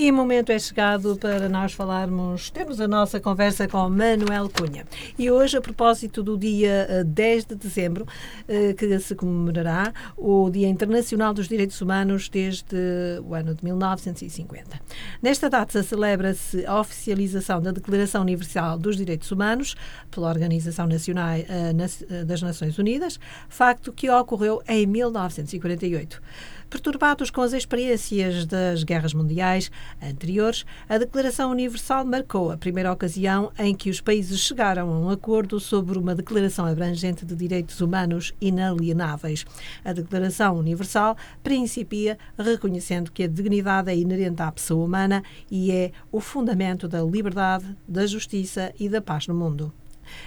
E 0.00 0.10
o 0.10 0.14
momento 0.14 0.50
é 0.50 0.58
chegado 0.58 1.14
para 1.16 1.46
nós 1.46 1.74
falarmos, 1.74 2.48
temos 2.48 2.80
a 2.80 2.88
nossa 2.88 3.20
conversa 3.20 3.68
com 3.68 3.86
Manuel 3.90 4.48
Cunha. 4.48 4.86
E 5.18 5.30
hoje, 5.30 5.58
a 5.58 5.60
propósito 5.60 6.22
do 6.22 6.38
dia 6.38 7.04
10 7.04 7.44
eh, 7.44 7.46
de 7.50 7.54
dezembro, 7.54 8.06
eh, 8.48 8.72
que 8.72 8.98
se 8.98 9.14
comemorará 9.14 9.92
o 10.16 10.48
Dia 10.48 10.68
Internacional 10.70 11.34
dos 11.34 11.48
Direitos 11.48 11.82
Humanos 11.82 12.30
desde 12.30 12.74
o 13.22 13.34
ano 13.34 13.54
de 13.54 13.62
1950. 13.62 14.80
Nesta 15.20 15.50
data 15.50 15.82
celebra-se 15.82 16.64
a 16.64 16.80
oficialização 16.80 17.60
da 17.60 17.70
Declaração 17.70 18.22
Universal 18.22 18.78
dos 18.78 18.96
Direitos 18.96 19.30
Humanos 19.30 19.76
pela 20.10 20.30
Organização 20.30 20.86
Nacional 20.86 21.34
eh, 21.36 22.24
das 22.24 22.40
Nações 22.40 22.78
Unidas, 22.78 23.20
facto 23.50 23.92
que 23.92 24.08
ocorreu 24.08 24.62
em 24.66 24.86
1948. 24.86 26.22
Perturbados 26.70 27.32
com 27.32 27.40
as 27.40 27.52
experiências 27.52 28.46
das 28.46 28.84
guerras 28.84 29.12
mundiais 29.12 29.72
anteriores, 30.00 30.64
a 30.88 30.98
Declaração 30.98 31.50
Universal 31.50 32.04
marcou 32.04 32.52
a 32.52 32.56
primeira 32.56 32.92
ocasião 32.92 33.50
em 33.58 33.74
que 33.74 33.90
os 33.90 34.00
países 34.00 34.38
chegaram 34.38 34.88
a 34.88 34.98
um 35.00 35.10
acordo 35.10 35.58
sobre 35.58 35.98
uma 35.98 36.14
declaração 36.14 36.64
abrangente 36.64 37.26
de 37.26 37.34
direitos 37.34 37.80
humanos 37.80 38.32
inalienáveis. 38.40 39.44
A 39.84 39.92
Declaração 39.92 40.56
Universal 40.56 41.16
principia 41.42 42.16
reconhecendo 42.38 43.10
que 43.10 43.24
a 43.24 43.28
dignidade 43.28 43.90
é 43.90 43.96
inerente 43.96 44.40
à 44.40 44.52
pessoa 44.52 44.84
humana 44.84 45.24
e 45.50 45.72
é 45.72 45.90
o 46.12 46.20
fundamento 46.20 46.86
da 46.86 47.02
liberdade, 47.02 47.76
da 47.86 48.06
justiça 48.06 48.72
e 48.78 48.88
da 48.88 49.00
paz 49.00 49.26
no 49.26 49.34
mundo. 49.34 49.74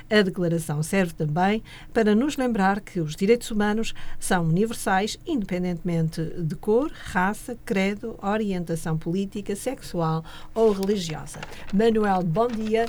A 0.10 0.22
declaração 0.22 0.82
serve 0.84 1.14
também 1.14 1.64
para 1.94 2.16
nos 2.16 2.38
lembrar 2.38 2.82
que 2.82 3.00
os 3.00 3.16
direitos 3.16 3.52
humanos 3.52 3.94
são 4.20 4.46
universais, 4.46 5.18
independentemente 5.26 6.22
de 6.38 6.56
cor, 6.56 6.92
raça, 6.94 7.58
credo, 7.66 8.18
orientação 8.22 8.98
política, 8.98 9.56
sexual 9.56 10.24
ou 10.54 10.72
religiosa. 10.72 11.40
Manuel, 11.74 12.24
bom 12.24 12.48
dia. 12.48 12.86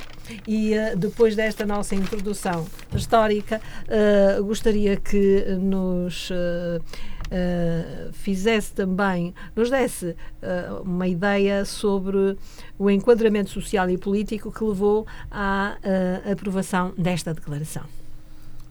E 0.47 0.73
uh, 0.73 0.97
depois 0.97 1.35
desta 1.35 1.65
nossa 1.65 1.95
introdução 1.95 2.65
histórica, 2.95 3.61
uh, 3.87 4.43
gostaria 4.43 4.97
que 4.97 5.45
nos. 5.59 6.29
Uh, 6.29 6.83
uh, 7.25 8.13
fizesse 8.13 8.73
também, 8.73 9.33
nos 9.55 9.69
desse 9.69 10.07
uh, 10.09 10.81
uma 10.83 11.07
ideia 11.07 11.65
sobre 11.65 12.37
o 12.77 12.89
enquadramento 12.89 13.49
social 13.49 13.89
e 13.89 13.97
político 13.97 14.51
que 14.51 14.63
levou 14.63 15.05
à 15.31 15.77
uh, 15.77 16.31
aprovação 16.31 16.93
desta 16.97 17.33
declaração. 17.33 17.83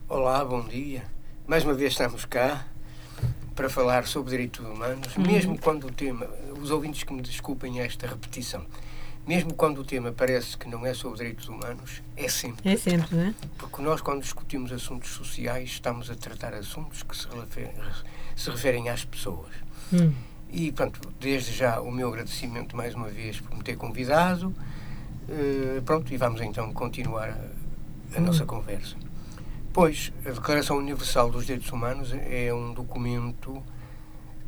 Olá, 0.09 0.45
bom 0.45 0.63
dia. 0.63 1.03
Mais 1.47 1.65
uma 1.65 1.75
vez 1.75 1.93
estamos 1.93 2.25
cá 2.25 2.67
para 3.55 3.69
falar 3.69 4.07
sobre 4.07 4.31
direitos 4.31 4.65
humanos, 4.65 5.17
uhum. 5.17 5.23
mesmo 5.23 5.59
quando 5.59 5.87
o 5.87 5.91
tema, 5.91 6.27
os 6.61 6.71
ouvintes 6.71 7.05
que 7.05 7.13
me 7.13 7.23
desculpem 7.23 7.81
esta 7.81 8.07
repetição, 8.07 8.65
mesmo 9.27 9.55
quando 9.55 9.81
o 9.81 9.85
tema 9.85 10.13
parece 10.13 10.57
que 10.57 10.69
não 10.69 10.85
é 10.85 10.93
sobre 10.93 11.19
direitos 11.19 11.49
humanos, 11.49 12.03
é 12.17 12.29
sempre. 12.29 12.71
É 12.71 12.77
sempre, 12.77 13.15
não 13.15 13.25
é? 13.25 13.35
Porque 13.57 13.83
nós, 13.83 14.01
quando 14.01 14.23
discutimos 14.23 14.71
assuntos 14.73 15.11
sociais, 15.11 15.71
estamos 15.71 16.11
a 16.11 16.15
tratar 16.15 16.55
assuntos 16.55 17.03
que 17.03 17.17
se 17.17 17.27
referem, 17.29 17.75
se 18.37 18.51
referem 18.51 18.89
às 18.89 19.05
pessoas. 19.05 19.53
Hum. 19.93 20.13
E, 20.51 20.71
pronto, 20.73 21.01
desde 21.19 21.53
já 21.53 21.81
o 21.81 21.91
meu 21.91 22.09
agradecimento 22.09 22.77
mais 22.77 22.95
uma 22.95 23.09
vez 23.09 23.41
por 23.41 23.57
me 23.57 23.63
ter 23.63 23.77
convidado. 23.77 24.55
Uh, 25.29 25.81
pronto, 25.83 26.13
e 26.13 26.17
vamos 26.19 26.41
então 26.43 26.73
continuar 26.73 27.31
a, 27.31 28.17
a 28.17 28.21
hum. 28.21 28.25
nossa 28.27 28.45
conversa. 28.45 28.95
Pois, 29.73 30.13
a 30.25 30.31
Declaração 30.31 30.77
Universal 30.77 31.31
dos 31.31 31.47
Direitos 31.47 31.73
Humanos 31.73 32.13
é 32.13 32.55
um 32.55 32.73
documento 32.73 33.61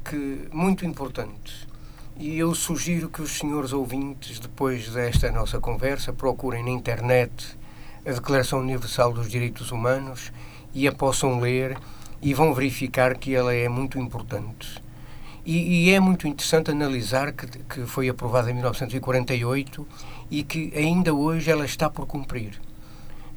que 0.04 0.48
muito 0.52 0.86
importante. 0.86 1.66
E 2.18 2.38
eu 2.38 2.54
sugiro 2.54 3.10
que 3.10 3.20
os 3.20 3.32
senhores 3.32 3.74
ouvintes, 3.74 4.38
depois 4.40 4.88
desta 4.88 5.30
nossa 5.30 5.60
conversa, 5.60 6.14
procurem 6.14 6.64
na 6.64 6.70
internet 6.70 7.58
a 8.06 8.10
Declaração 8.10 8.60
Universal 8.60 9.12
dos 9.12 9.28
Direitos 9.28 9.70
Humanos 9.70 10.32
e 10.72 10.88
a 10.88 10.92
possam 10.92 11.38
ler 11.38 11.76
e 12.22 12.32
vão 12.32 12.54
verificar 12.54 13.18
que 13.18 13.34
ela 13.34 13.52
é 13.52 13.68
muito 13.68 13.98
importante. 13.98 14.82
E, 15.44 15.88
e 15.88 15.90
é 15.90 16.00
muito 16.00 16.26
interessante 16.26 16.70
analisar 16.70 17.32
que, 17.32 17.46
que 17.46 17.84
foi 17.84 18.08
aprovada 18.08 18.50
em 18.50 18.54
1948 18.54 19.86
e 20.30 20.42
que 20.42 20.72
ainda 20.74 21.12
hoje 21.12 21.50
ela 21.50 21.66
está 21.66 21.90
por 21.90 22.06
cumprir. 22.06 22.58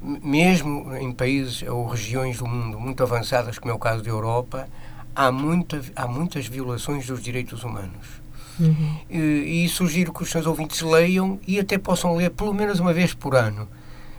Mesmo 0.00 0.96
em 0.96 1.12
países 1.12 1.62
ou 1.68 1.86
regiões 1.86 2.38
do 2.38 2.46
mundo 2.46 2.80
muito 2.80 3.02
avançadas, 3.02 3.58
como 3.58 3.72
é 3.72 3.74
o 3.74 3.78
caso 3.78 4.02
da 4.02 4.08
Europa, 4.08 4.66
há, 5.14 5.30
muita, 5.30 5.82
há 5.94 6.08
muitas 6.08 6.46
violações 6.46 7.06
dos 7.06 7.22
direitos 7.22 7.62
humanos. 7.62 8.20
Uhum. 8.60 8.96
E, 9.08 9.64
e 9.64 9.68
sugiro 9.68 10.12
que 10.12 10.22
os 10.22 10.30
seus 10.30 10.46
ouvintes 10.46 10.80
leiam 10.82 11.38
e 11.46 11.58
até 11.58 11.78
possam 11.78 12.14
ler 12.16 12.30
pelo 12.30 12.54
menos 12.54 12.80
uma 12.80 12.92
vez 12.92 13.14
por 13.14 13.34
ano. 13.34 13.68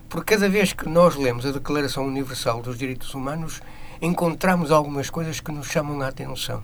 Porque 0.10 0.36
cada 0.36 0.50
vez 0.50 0.74
que 0.74 0.90
nós 0.90 1.16
lemos 1.16 1.46
a 1.46 1.52
Declaração 1.52 2.06
Universal 2.06 2.62
dos 2.62 2.78
Direitos 2.78 3.14
Humanos, 3.14 3.62
encontramos 4.02 4.72
algumas 4.72 5.10
coisas 5.10 5.40
que 5.40 5.52
nos 5.52 5.68
chamam 5.68 6.02
a 6.02 6.08
atenção 6.08 6.64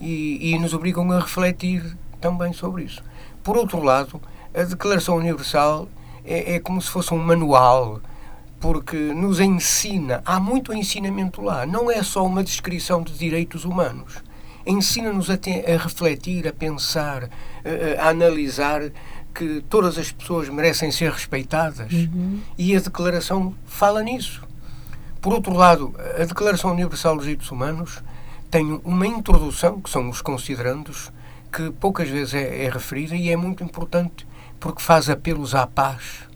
e, 0.00 0.52
e 0.52 0.58
nos 0.58 0.74
obrigam 0.74 1.10
a 1.12 1.20
refletir 1.20 1.96
também 2.20 2.52
sobre 2.52 2.84
isso. 2.84 3.02
Por 3.42 3.56
outro 3.56 3.82
lado, 3.82 4.20
a 4.54 4.62
Declaração 4.62 5.16
Universal 5.16 5.88
é, 6.24 6.54
é 6.54 6.60
como 6.60 6.80
se 6.80 6.90
fosse 6.90 7.12
um 7.12 7.18
manual 7.18 8.00
porque 8.60 8.96
nos 8.96 9.38
ensina, 9.38 10.20
há 10.24 10.40
muito 10.40 10.72
ensinamento 10.72 11.40
lá, 11.40 11.64
não 11.64 11.90
é 11.90 12.02
só 12.02 12.26
uma 12.26 12.42
descrição 12.42 13.02
de 13.02 13.12
direitos 13.12 13.64
humanos. 13.64 14.22
Ensina-nos 14.68 15.30
a, 15.30 15.34
a, 15.34 15.76
refletir, 15.82 16.46
a 16.46 16.52
pensar, 16.52 17.24
a, 17.24 18.02
a, 18.02 18.10
analisar 18.10 18.82
que 19.34 19.64
todas 19.68 19.96
as 19.98 20.12
pessoas 20.12 20.48
merecem 20.48 20.92
ser 20.92 21.10
respeitadas. 21.10 21.92
Uhum. 21.92 22.40
E 22.56 22.76
a 22.76 22.80
Declaração 22.80 23.54
fala 23.66 24.02
nisso. 24.02 24.46
Por 25.20 25.32
outro 25.32 25.54
lado, 25.54 25.94
a 26.20 26.24
Declaração 26.24 26.70
Universal 26.72 27.16
dos 27.16 27.24
Direitos 27.24 27.50
Humanos 27.50 28.02
tem 28.50 28.80
uma 28.84 29.06
introdução, 29.06 29.80
que 29.80 29.90
são 29.90 30.08
os 30.08 30.22
considerandos, 30.22 31.10
que 31.52 31.70
poucas 31.70 32.08
vezes 32.08 32.34
é, 32.34 32.64
é 32.64 32.70
referida 32.70 33.16
e 33.16 33.30
é 33.30 33.36
muito 33.36 33.64
importante 33.64 34.26
porque 34.60 34.82
faz 34.82 35.08
apelos 35.08 35.54
à 35.54 35.66
paz. 35.66 36.28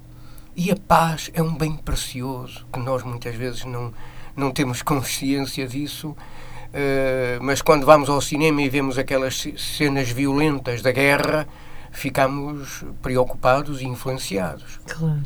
E 0.54 0.70
a 0.70 0.76
paz 0.76 1.31
é 1.34 1.43
um 1.43 1.54
bem 1.54 1.76
precioso, 1.76 2.66
que 2.72 2.78
nós 2.78 3.03
muitas 3.03 3.34
vezes 3.34 3.64
não, 3.64 3.93
não 4.37 4.50
temos 4.50 4.82
consciência 4.82 5.66
disso, 5.66 6.16
uh, 6.72 7.43
mas 7.43 7.62
quando 7.62 7.87
vamos 7.87 8.09
ao 8.09 8.21
cinema 8.21 8.62
e 8.62 8.69
vemos 8.69 8.99
aquelas 8.99 9.47
cenas 9.56 10.10
violentas 10.10 10.83
da 10.83 10.93
guerra, 10.93 11.47
ficamos 11.91 12.84
preocupados 13.00 13.81
e 13.81 13.87
influenciados. 13.87 14.81
Claro. 14.87 15.22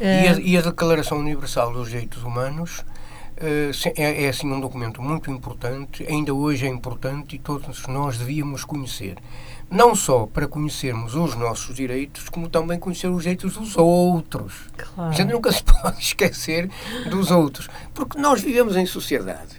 E, 0.00 0.04
a, 0.04 0.32
eh, 0.32 0.40
e, 0.40 0.56
a, 0.56 0.60
Declaração 0.60 1.18
Universal 1.18 1.72
dos 1.72 1.88
Direitos 1.88 2.22
Humanos 2.22 2.80
uh, 2.80 3.90
é, 3.96 4.24
é, 4.24 4.28
assim 4.28 4.50
um 4.50 4.60
documento 4.60 5.02
muito 5.02 5.30
importante, 5.30 6.06
ainda 6.08 6.32
hoje 6.32 6.66
é 6.66 6.68
importante 6.68 7.36
e 7.36 7.38
todos 7.38 7.86
nós 7.86 8.18
devíamos 8.18 8.64
conhecer. 8.64 9.16
Não 9.70 9.94
só 9.94 10.26
para 10.26 10.48
conhecermos 10.48 11.14
os 11.14 11.34
nossos 11.34 11.76
direitos, 11.76 12.28
como 12.28 12.48
também 12.48 12.78
conhecer 12.78 13.08
os 13.08 13.22
direitos 13.22 13.54
dos 13.54 13.76
outros. 13.76 14.54
Claro. 14.76 15.10
A 15.10 15.12
gente 15.12 15.32
nunca 15.32 15.52
se 15.52 15.62
pode 15.64 16.00
esquecer 16.00 16.70
dos 17.10 17.30
outros, 17.30 17.68
porque 17.92 18.18
nós 18.18 18.40
vivemos 18.40 18.76
em 18.76 18.86
sociedade. 18.86 19.57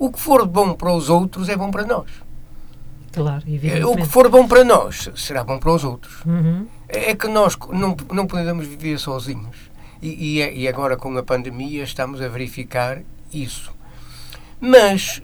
O 0.00 0.10
que 0.10 0.18
for 0.18 0.46
bom 0.46 0.72
para 0.72 0.94
os 0.94 1.10
outros 1.10 1.50
é 1.50 1.56
bom 1.56 1.70
para 1.70 1.84
nós. 1.84 2.10
Claro, 3.12 3.44
O 3.86 3.96
que 3.96 4.06
for 4.06 4.30
bom 4.30 4.48
para 4.48 4.64
nós 4.64 5.10
será 5.14 5.44
bom 5.44 5.58
para 5.58 5.70
os 5.70 5.84
outros. 5.84 6.24
Uhum. 6.24 6.66
É 6.88 7.14
que 7.14 7.28
nós 7.28 7.54
não, 7.70 7.94
não 8.10 8.26
podemos 8.26 8.66
viver 8.66 8.98
sozinhos. 8.98 9.70
E, 10.00 10.38
e, 10.38 10.40
é, 10.40 10.54
e 10.54 10.66
agora, 10.66 10.96
com 10.96 11.14
a 11.18 11.22
pandemia, 11.22 11.84
estamos 11.84 12.22
a 12.22 12.28
verificar 12.28 13.02
isso. 13.30 13.74
Mas 14.58 15.20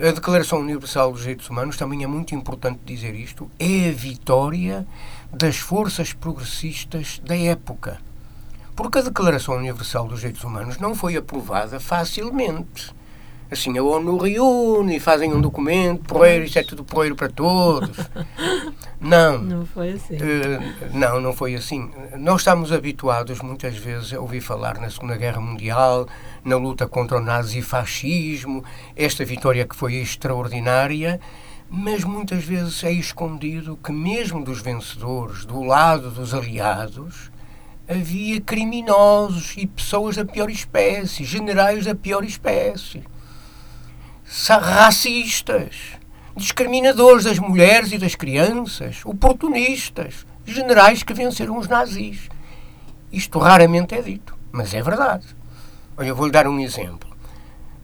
eh, 0.00 0.08
a 0.10 0.12
Declaração 0.12 0.60
Universal 0.60 1.12
dos 1.12 1.22
Direitos 1.22 1.48
Humanos 1.48 1.78
também 1.78 2.04
é 2.04 2.06
muito 2.06 2.34
importante 2.34 2.80
dizer 2.84 3.14
isto: 3.14 3.50
é 3.58 3.88
a 3.88 3.92
vitória 3.92 4.86
das 5.32 5.56
forças 5.56 6.12
progressistas 6.12 7.18
da 7.24 7.34
época. 7.36 7.98
Porque 8.76 8.98
a 8.98 9.02
Declaração 9.02 9.56
Universal 9.56 10.06
dos 10.06 10.20
Direitos 10.20 10.44
Humanos 10.44 10.76
não 10.76 10.94
foi 10.94 11.16
aprovada 11.16 11.80
facilmente 11.80 12.92
assim, 13.52 13.76
a 13.76 13.82
ONU 13.82 14.16
reúne 14.16 14.96
e 14.96 15.00
fazem 15.00 15.32
um 15.32 15.40
documento, 15.40 16.04
porreiro, 16.04 16.44
isto 16.44 16.58
é 16.58 16.62
tudo 16.62 16.82
porreiro 16.82 17.14
para 17.14 17.28
todos. 17.28 17.96
Não. 18.98 19.38
Não 19.38 19.66
foi 19.66 19.90
assim. 19.90 20.14
Uh, 20.14 20.96
não, 20.96 21.20
não 21.20 21.32
foi 21.32 21.56
assim. 21.56 21.90
Nós 22.16 22.42
estamos 22.42 22.70
habituados 22.70 23.40
muitas 23.40 23.76
vezes 23.76 24.14
a 24.14 24.20
ouvir 24.20 24.40
falar 24.40 24.78
na 24.78 24.88
Segunda 24.88 25.16
Guerra 25.16 25.40
Mundial, 25.40 26.06
na 26.44 26.56
luta 26.56 26.86
contra 26.86 27.18
o 27.18 27.20
nazifascismo, 27.20 28.64
esta 28.94 29.24
vitória 29.24 29.66
que 29.66 29.74
foi 29.74 29.94
extraordinária, 29.94 31.20
mas 31.68 32.04
muitas 32.04 32.44
vezes 32.44 32.84
é 32.84 32.92
escondido 32.92 33.76
que 33.82 33.90
mesmo 33.90 34.44
dos 34.44 34.62
vencedores, 34.62 35.44
do 35.44 35.64
lado 35.64 36.08
dos 36.12 36.32
aliados, 36.32 37.32
havia 37.88 38.40
criminosos 38.40 39.54
e 39.56 39.66
pessoas 39.66 40.14
da 40.14 40.24
pior 40.24 40.48
espécie, 40.48 41.24
generais 41.24 41.86
da 41.86 41.94
pior 41.94 42.22
espécie 42.22 43.02
racistas, 44.32 45.76
discriminadores 46.34 47.24
das 47.24 47.38
mulheres 47.38 47.92
e 47.92 47.98
das 47.98 48.14
crianças, 48.14 49.04
oportunistas, 49.04 50.26
generais 50.46 51.02
que 51.02 51.12
venceram 51.12 51.58
os 51.58 51.68
nazis. 51.68 52.30
Isto 53.12 53.38
raramente 53.38 53.94
é 53.94 54.00
dito, 54.00 54.34
mas 54.50 54.72
é 54.72 54.82
verdade. 54.82 55.26
Olha, 55.98 56.08
eu 56.08 56.16
vou-lhe 56.16 56.32
dar 56.32 56.46
um 56.46 56.58
exemplo. 56.58 57.14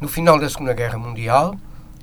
No 0.00 0.08
final 0.08 0.38
da 0.38 0.48
Segunda 0.48 0.72
Guerra 0.72 0.96
Mundial, 0.96 1.54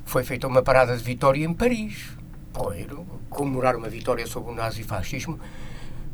foi 0.06 0.24
feita 0.24 0.48
uma 0.48 0.62
parada 0.62 0.95
de 0.95 1.03
vitória 1.03 1.44
em 1.44 1.51
Paris. 1.51 2.15
Porreiro, 2.53 3.03
comemorar 3.31 3.75
uma 3.75 3.89
vitória 3.89 4.27
sobre 4.27 4.51
o 4.51 4.56
nazifascismo, 4.56 5.39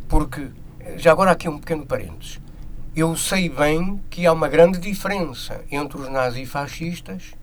porque, 0.07 0.47
já 0.95 1.11
agora 1.11 1.31
aqui 1.31 1.49
um 1.49 1.59
pequeno 1.59 1.85
parênteses, 1.85 2.39
eu 2.95 3.13
sei 3.17 3.49
bem 3.49 4.01
que 4.09 4.25
há 4.25 4.31
uma 4.31 4.47
grande 4.47 4.79
diferença 4.79 5.65
entre 5.69 5.99
os 5.99 6.09
nazifascistas 6.09 7.33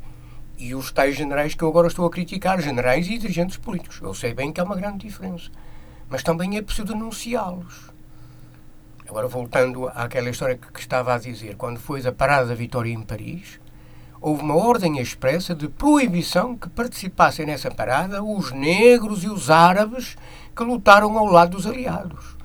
e 0.58 0.74
os 0.74 0.90
tais 0.90 1.16
generais 1.16 1.54
que 1.54 1.62
eu 1.62 1.68
agora 1.68 1.86
estou 1.86 2.04
a 2.04 2.10
criticar, 2.10 2.60
generais 2.60 3.06
e 3.08 3.16
dirigentes 3.16 3.56
políticos. 3.56 4.00
Eu 4.02 4.12
sei 4.12 4.34
bem 4.34 4.52
que 4.52 4.60
há 4.60 4.64
uma 4.64 4.76
grande 4.76 5.06
diferença. 5.06 5.50
Mas 6.10 6.22
também 6.22 6.56
é 6.56 6.62
preciso 6.62 6.88
denunciá-los. 6.88 7.92
Agora, 9.08 9.28
voltando 9.28 9.88
àquela 9.88 10.28
história 10.28 10.56
que, 10.56 10.70
que 10.72 10.80
estava 10.80 11.14
a 11.14 11.18
dizer, 11.18 11.56
quando 11.56 11.78
foi 11.78 12.06
a 12.06 12.12
parada 12.12 12.48
da 12.48 12.54
vitória 12.54 12.92
em 12.92 13.00
Paris, 13.00 13.60
houve 14.20 14.42
uma 14.42 14.56
ordem 14.56 14.98
expressa 14.98 15.54
de 15.54 15.68
proibição 15.68 16.56
que 16.56 16.68
participassem 16.68 17.46
nessa 17.46 17.70
parada 17.70 18.22
os 18.22 18.50
negros 18.50 19.24
e 19.24 19.28
os 19.28 19.48
árabes 19.48 20.16
que 20.54 20.64
lutaram 20.64 21.16
ao 21.16 21.26
lado 21.26 21.52
dos 21.52 21.66
aliados. 21.66 22.36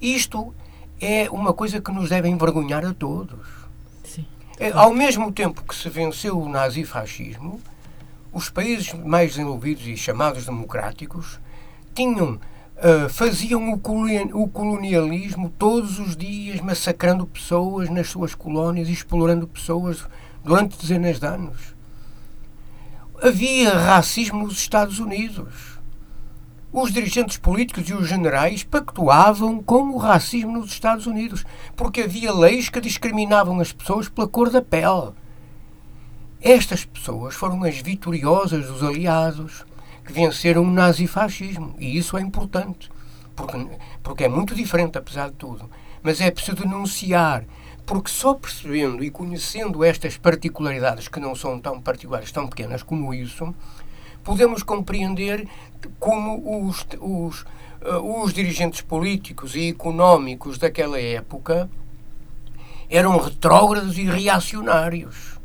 Isto 0.00 0.54
é 1.00 1.28
uma 1.30 1.52
coisa 1.52 1.80
que 1.80 1.92
nos 1.92 2.08
deve 2.08 2.28
envergonhar 2.28 2.84
a 2.84 2.94
todos. 2.94 3.63
É, 4.58 4.70
ao 4.72 4.92
mesmo 4.92 5.32
tempo 5.32 5.62
que 5.62 5.74
se 5.74 5.88
venceu 5.88 6.38
o 6.40 6.48
nazifascismo, 6.48 7.60
os 8.32 8.48
países 8.48 8.92
mais 8.92 9.32
desenvolvidos 9.32 9.86
e 9.86 9.96
chamados 9.96 10.46
democráticos 10.46 11.40
tinham 11.94 12.38
Uh, 12.76 13.08
faziam 13.08 13.72
o 13.72 14.48
colonialismo 14.48 15.48
todos 15.48 16.00
os 16.00 16.16
dias, 16.16 16.60
massacrando 16.60 17.24
pessoas 17.24 17.88
nas 17.88 18.08
suas 18.08 18.34
colónias, 18.34 18.88
explorando 18.88 19.46
pessoas 19.46 20.04
durante 20.42 20.76
dezenas 20.76 21.20
de 21.20 21.24
anos. 21.24 21.74
Havia 23.22 23.78
racismo 23.78 24.42
nos 24.42 24.58
Estados 24.58 24.98
Unidos. 24.98 25.73
Os 26.76 26.92
dirigentes 26.92 27.36
políticos 27.36 27.88
e 27.88 27.94
os 27.94 28.08
generais 28.08 28.64
pactuavam 28.64 29.62
com 29.62 29.90
o 29.90 29.96
racismo 29.96 30.58
nos 30.58 30.72
Estados 30.72 31.06
Unidos, 31.06 31.44
porque 31.76 32.00
havia 32.00 32.32
leis 32.32 32.68
que 32.68 32.80
discriminavam 32.80 33.60
as 33.60 33.70
pessoas 33.70 34.08
pela 34.08 34.26
cor 34.26 34.50
da 34.50 34.60
pele. 34.60 35.12
Estas 36.42 36.84
pessoas 36.84 37.36
foram 37.36 37.62
as 37.62 37.78
vitoriosas 37.80 38.66
dos 38.66 38.82
aliados 38.82 39.64
que 40.04 40.12
venceram 40.12 40.64
o 40.64 40.70
nazifascismo, 40.70 41.76
e 41.78 41.96
isso 41.96 42.18
é 42.18 42.20
importante, 42.20 42.90
porque, 43.36 43.68
porque 44.02 44.24
é 44.24 44.28
muito 44.28 44.52
diferente, 44.52 44.98
apesar 44.98 45.28
de 45.28 45.36
tudo. 45.36 45.70
Mas 46.02 46.20
é 46.20 46.28
preciso 46.28 46.56
denunciar 46.56 47.44
porque 47.86 48.10
só 48.10 48.34
percebendo 48.34 49.04
e 49.04 49.10
conhecendo 49.10 49.84
estas 49.84 50.16
particularidades, 50.16 51.06
que 51.06 51.20
não 51.20 51.36
são 51.36 51.60
tão 51.60 51.80
particulares, 51.80 52.32
tão 52.32 52.48
pequenas 52.48 52.82
como 52.82 53.12
isso, 53.12 53.54
podemos 54.24 54.62
compreender 54.62 55.46
como 56.00 56.66
os, 56.66 56.86
os, 56.98 57.42
uh, 57.82 58.22
os 58.22 58.32
dirigentes 58.32 58.80
políticos 58.80 59.54
e 59.54 59.68
económicos 59.68 60.58
daquela 60.58 61.00
época 61.00 61.68
eram 62.88 63.18
retrógrados 63.18 63.98
e 63.98 64.04
reacionários 64.04 65.38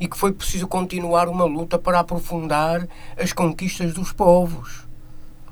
e 0.00 0.08
que 0.08 0.18
foi 0.18 0.32
preciso 0.32 0.66
continuar 0.66 1.28
uma 1.28 1.44
luta 1.44 1.78
para 1.78 2.00
aprofundar 2.00 2.88
as 3.16 3.32
conquistas 3.32 3.94
dos 3.94 4.12
povos. 4.12 4.88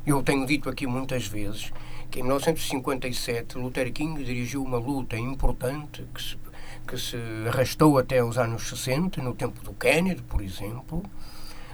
Eu 0.04 0.22
tenho 0.22 0.44
dito 0.46 0.68
aqui 0.68 0.86
muitas 0.86 1.26
vezes 1.26 1.72
que 2.10 2.18
em 2.18 2.22
1957 2.24 3.56
Luther 3.56 3.92
King 3.92 4.24
dirigiu 4.24 4.64
uma 4.64 4.78
luta 4.78 5.16
importante 5.16 6.04
que 6.12 6.20
se, 6.20 6.36
que 6.86 6.98
se 6.98 7.16
arrastou 7.46 7.98
até 7.98 8.24
os 8.24 8.36
anos 8.36 8.68
60, 8.68 9.22
no 9.22 9.34
tempo 9.34 9.62
do 9.62 9.72
Kennedy, 9.72 10.22
por 10.22 10.42
exemplo. 10.42 11.04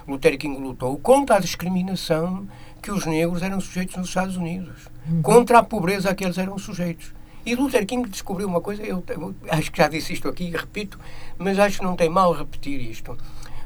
Luther 0.06 0.38
King 0.38 0.60
lutou 0.60 0.96
contra 0.98 1.36
a 1.36 1.40
discriminação 1.40 2.46
que 2.80 2.90
os 2.90 3.04
negros 3.06 3.42
eram 3.42 3.60
sujeitos 3.60 3.96
nos 3.96 4.08
Estados 4.08 4.36
Unidos, 4.36 4.88
uhum. 5.08 5.22
contra 5.22 5.58
a 5.58 5.62
pobreza 5.62 6.10
a 6.10 6.14
que 6.14 6.24
eles 6.24 6.38
eram 6.38 6.58
sujeitos. 6.58 7.12
E 7.44 7.54
Luther 7.54 7.86
King 7.86 8.08
descobriu 8.08 8.48
uma 8.48 8.60
coisa, 8.60 8.82
eu, 8.82 9.02
eu 9.08 9.34
acho 9.50 9.70
que 9.70 9.78
já 9.78 9.88
disse 9.88 10.12
isto 10.12 10.28
aqui 10.28 10.44
e 10.44 10.50
repito, 10.50 10.98
mas 11.38 11.58
acho 11.58 11.78
que 11.78 11.84
não 11.84 11.96
tem 11.96 12.08
mal 12.08 12.32
repetir 12.32 12.80
isto. 12.80 13.16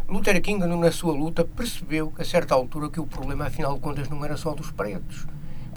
Luther 0.08 0.40
King, 0.42 0.66
na 0.66 0.92
sua 0.92 1.12
luta, 1.12 1.44
percebeu, 1.44 2.12
a 2.19 2.25
certa 2.25 2.54
altura, 2.54 2.90
que 2.90 3.00
o 3.00 3.06
problema, 3.06 3.46
afinal 3.46 3.75
de 3.75 3.81
contas, 3.81 4.08
não 4.08 4.25
era 4.25 4.36
só 4.36 4.54
dos 4.54 4.70
pretos 4.70 5.26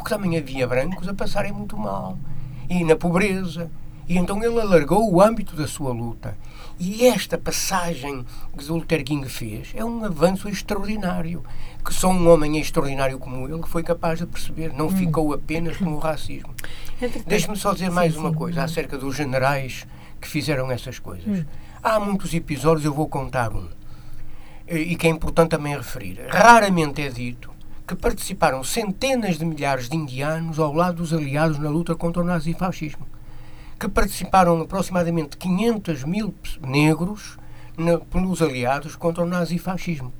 porque 0.03 0.13
também 0.13 0.37
havia 0.37 0.67
brancos 0.67 1.07
a 1.07 1.13
passarem 1.13 1.53
muito 1.53 1.77
mal 1.77 2.17
e 2.69 2.83
na 2.83 2.95
pobreza. 2.95 3.71
E 4.07 4.17
então 4.17 4.43
ele 4.43 4.59
alargou 4.59 5.09
o 5.09 5.21
âmbito 5.21 5.55
da 5.55 5.65
sua 5.65 5.93
luta. 5.93 6.37
E 6.85 7.07
esta 7.07 7.37
passagem 7.37 8.25
que 8.57 8.65
Luther 8.65 9.05
King 9.05 9.29
fez 9.29 9.71
é 9.73 9.85
um 9.85 10.03
avanço 10.03 10.49
extraordinário, 10.49 11.41
que 11.81 11.93
só 11.93 12.09
um 12.09 12.29
homem 12.29 12.59
extraordinário 12.59 13.17
como 13.17 13.47
ele 13.47 13.63
foi 13.65 13.81
capaz 13.83 14.19
de 14.19 14.25
perceber. 14.25 14.73
Não 14.73 14.87
hum. 14.87 14.89
ficou 14.89 15.31
apenas 15.31 15.77
com 15.77 15.91
o 15.93 15.97
racismo. 15.97 16.53
Deixe-me 17.25 17.55
só 17.55 17.71
dizer 17.71 17.89
mais 17.89 18.13
sim, 18.13 18.19
uma 18.19 18.31
sim. 18.31 18.35
coisa 18.35 18.63
acerca 18.65 18.97
dos 18.97 19.15
generais 19.15 19.87
que 20.19 20.27
fizeram 20.27 20.69
essas 20.69 20.99
coisas. 20.99 21.25
Hum. 21.25 21.45
Há 21.81 22.01
muitos 22.01 22.33
episódios, 22.33 22.83
eu 22.83 22.93
vou 22.93 23.07
contar 23.07 23.53
um, 23.53 23.69
e 24.67 24.97
que 24.97 25.07
é 25.07 25.09
importante 25.09 25.51
também 25.51 25.77
referir. 25.77 26.19
Raramente 26.27 27.01
é 27.01 27.07
dito 27.07 27.49
que 27.87 27.95
participaram 27.95 28.61
centenas 28.61 29.37
de 29.37 29.45
milhares 29.45 29.87
de 29.87 29.95
indianos 29.95 30.59
ao 30.59 30.73
lado 30.73 30.97
dos 30.97 31.13
aliados 31.13 31.59
na 31.59 31.69
luta 31.69 31.95
contra 31.95 32.21
o 32.21 32.25
nazifascismo, 32.25 33.07
que 33.83 33.89
participaram 33.89 34.61
aproximadamente 34.61 35.35
500 35.35 36.05
mil 36.05 36.33
negros 36.65 37.37
na, 37.77 37.97
pelos 37.97 38.41
aliados 38.41 38.95
contra 38.95 39.21
o 39.21 39.27
nazifascismo, 39.27 40.13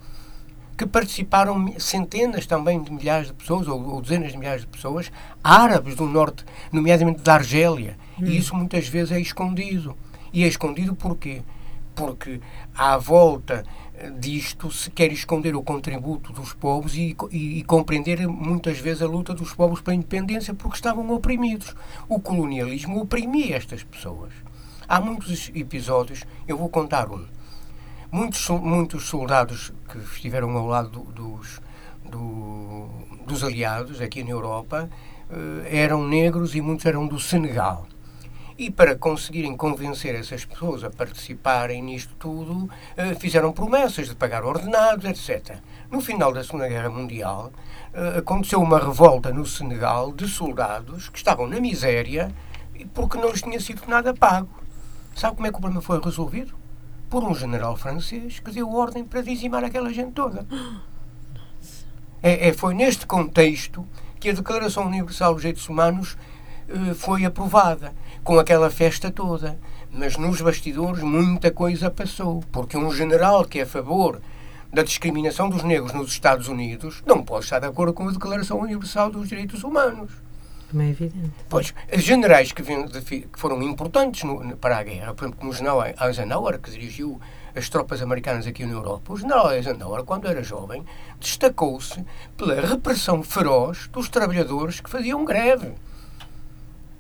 que 0.78 0.86
participaram 0.86 1.74
centenas 1.80 2.46
também 2.46 2.84
de 2.84 2.92
milhares 2.92 3.28
de 3.28 3.34
pessoas, 3.34 3.66
ou, 3.70 3.82
ou 3.82 4.02
dezenas 4.02 4.34
de 4.34 4.38
milhares 4.38 4.64
de 4.64 4.68
pessoas, 4.68 5.10
árabes 5.42 5.96
do 5.96 6.06
norte, 6.06 6.44
nomeadamente 6.74 7.22
da 7.22 7.36
Argélia, 7.36 7.98
hum. 8.20 8.26
e 8.26 8.38
isso 8.38 8.54
muitas 8.54 8.86
vezes 8.90 9.14
é 9.14 9.20
escondido. 9.22 9.96
E 10.34 10.44
é 10.44 10.48
escondido 10.48 10.94
porquê? 10.94 11.42
Porque 11.96 12.42
à 12.76 12.98
volta 12.98 13.64
disto 14.20 14.72
se 14.72 14.90
quer 14.90 15.12
esconder 15.12 15.56
o 15.56 15.62
contributo 15.62 16.34
dos 16.34 16.54
povos 16.54 16.96
e, 16.96 17.16
e, 17.32 17.60
e, 17.60 17.64
compreender 17.64 18.28
muitas 18.28 18.80
vezes 18.80 19.02
a 19.02 19.08
luta 19.08 19.34
dos 19.34 19.54
povos 19.54 19.82
pela 19.82 19.96
independência 19.96 20.54
porque 20.54 20.76
estavam 20.76 21.10
oprimidos. 21.12 21.76
O 22.10 22.20
colonialismo 22.20 23.02
oprimia 23.02 23.56
estas 23.56 23.84
pessoas. 23.84 24.34
Há 24.88 25.00
muitos 25.00 25.50
episódios, 25.56 26.24
eu 26.48 26.58
vou 26.58 26.70
contar 26.70 27.10
um. 27.10 27.26
Muitos, 28.12 28.48
muitos 28.50 29.08
soldados 29.08 29.74
que 29.90 29.98
estiveram 29.98 30.56
ao 30.58 30.68
lado 30.68 31.00
dos, 31.16 31.62
do, 32.06 32.88
dos 33.26 33.44
aliados 33.44 34.02
aqui 34.02 34.24
na 34.24 34.32
Europa 34.32 34.90
eh, 35.30 35.82
eram 35.82 36.08
negros 36.08 36.54
e 36.54 36.62
muitos 36.62 36.86
eram 36.86 37.08
do 37.08 37.20
Senegal. 37.20 37.88
E 38.64 38.72
para 38.72 38.96
conseguirem 38.96 39.58
convencer 39.58 40.16
essas 40.16 40.46
pessoas 40.46 40.86
a 40.86 40.90
participarem 40.90 41.84
nisto 41.84 42.16
tudo, 42.18 42.70
eh, 42.96 43.14
fizeram 43.14 43.52
promessas 43.52 44.08
de 44.08 44.16
pagar 44.16 44.46
ordenados, 44.46 45.04
etc. 45.04 45.58
No 45.92 46.00
final 46.00 46.32
da 46.32 46.42
Segunda 46.46 46.70
Guerra 46.70 46.90
Mundial, 46.90 47.52
eh, 47.94 48.20
aconteceu 48.20 48.62
uma 48.62 48.80
revolta 48.80 49.34
no 49.34 49.46
Senegal 49.46 50.14
de 50.14 50.30
soldados 50.30 51.10
que 51.10 51.18
estavam 51.18 51.46
na 51.46 51.60
miséria 51.60 52.34
porque 52.94 53.18
não 53.18 53.32
lhes 53.32 53.42
tinha 53.42 53.60
sido 53.60 53.82
nada 53.86 54.14
pago. 54.14 54.48
Sabe 55.14 55.36
como 55.36 55.46
é 55.46 55.52
que 55.52 55.58
o 55.58 55.60
problema 55.60 55.82
foi 55.82 56.00
resolvido? 56.00 56.54
Por 57.10 57.22
um 57.22 57.36
general 57.36 57.76
francês 57.76 58.40
que 58.40 58.50
deu 58.50 58.72
ordem 58.72 59.04
para 59.04 59.22
dizimar 59.22 59.66
aquela 59.66 59.92
gente 59.92 60.14
toda. 60.14 60.48
É, 62.26 62.48
é, 62.48 62.54
foi 62.54 62.74
neste 62.74 63.06
contexto 63.06 63.86
que 64.18 64.30
a 64.30 64.34
Declaração 64.34 64.86
Universal 64.86 65.34
dos 65.34 65.42
Direitos 65.42 65.68
Humanos 65.68 66.16
eh, 66.68 66.94
foi 66.94 67.26
aprovada, 67.26 67.94
com 68.24 68.40
aquela 68.40 68.70
festa 68.70 69.12
toda. 69.12 69.60
Mas 69.92 70.18
nos 70.18 70.42
bastidores 70.42 71.04
muita 71.04 71.52
coisa 71.52 71.92
passou, 71.92 72.44
porque 72.52 72.78
um 72.78 72.92
general 72.92 73.46
que 73.46 73.60
é 73.60 73.64
a 73.64 73.68
favor 73.68 74.20
da 74.72 74.82
discriminação 74.82 75.50
dos 75.50 75.64
negros 75.64 75.94
nos 75.94 76.10
Estados 76.10 76.48
Unidos 76.48 77.04
não 77.06 77.24
pode 77.24 77.46
estar 77.46 77.60
de 77.60 77.68
acordo 77.68 77.94
com 77.94 78.08
a 78.08 78.12
Declaração 78.12 78.60
Universal 78.60 79.12
dos 79.12 79.30
Direitos 79.30 79.64
Humanos. 79.64 80.12
Como 80.72 80.82
é 80.82 80.90
evidente. 80.90 81.30
Pois, 81.48 81.72
generais 81.94 82.52
que, 82.52 82.64
que 82.64 83.28
foram 83.34 83.62
importantes 83.62 84.24
no, 84.24 84.58
para 84.58 84.80
a 84.80 84.84
guerra, 84.84 85.14
por 85.14 85.26
exemplo, 85.26 85.40
como 85.40 85.52
o 85.52 85.54
general 85.54 85.84
Eisenhower, 85.86 86.60
que 86.60 86.72
dirigiu 86.72 87.22
as 87.56 87.70
tropas 87.70 88.02
americanas 88.02 88.48
aqui 88.48 88.66
na 88.66 88.74
Europa, 88.74 89.14
o 89.14 89.18
general 89.18 89.54
Eisenhower, 89.54 90.04
quando 90.04 90.28
era 90.28 90.42
jovem, 90.42 90.84
destacou-se 91.20 92.04
pela 92.36 92.60
repressão 92.60 93.22
feroz 93.22 93.88
dos 93.90 94.10
trabalhadores 94.10 94.80
que 94.80 94.90
faziam 94.90 95.24
greve 95.24 95.74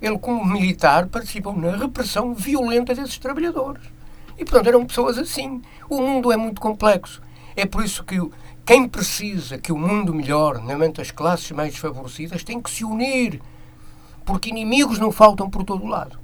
ele, 0.03 0.19
como 0.19 0.43
militar, 0.43 1.07
participou 1.07 1.55
na 1.55 1.77
repressão 1.77 2.33
violenta 2.33 2.93
desses 2.93 3.17
trabalhadores. 3.17 3.81
E, 4.37 4.43
portanto, 4.43 4.67
eram 4.67 4.85
pessoas 4.85 5.17
assim. 5.17 5.61
O 5.89 6.01
mundo 6.01 6.29
é 6.29 6.35
muito 6.35 6.59
complexo. 6.59 7.21
É 7.55 7.65
por 7.65 7.85
isso 7.85 8.03
que, 8.03 8.19
quem 8.65 8.85
precisa 8.85 9.57
que 9.57 9.71
o 9.71 9.77
mundo 9.77 10.13
melhore, 10.13 10.57
nomeadamente 10.57 10.99
as 10.99 11.09
classes 11.09 11.49
mais 11.51 11.71
desfavorecidas, 11.71 12.43
tem 12.43 12.61
que 12.61 12.69
se 12.69 12.83
unir, 12.83 13.41
porque 14.25 14.49
inimigos 14.49 14.99
não 14.99 15.09
faltam 15.09 15.49
por 15.49 15.63
todo 15.63 15.85
o 15.85 15.87
lado. 15.87 16.19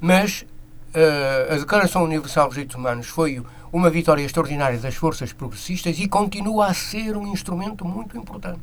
Mas 0.00 0.44
uh, 0.92 1.52
a 1.52 1.56
Declaração 1.56 2.02
Universal 2.02 2.46
dos 2.46 2.54
Direitos 2.54 2.74
Humanos 2.74 3.06
foi 3.06 3.40
uma 3.72 3.90
vitória 3.90 4.24
extraordinária 4.24 4.78
das 4.80 4.96
forças 4.96 5.32
progressistas 5.32 6.00
e 6.00 6.08
continua 6.08 6.66
a 6.66 6.74
ser 6.74 7.16
um 7.16 7.28
instrumento 7.28 7.84
muito 7.84 8.18
importante. 8.18 8.60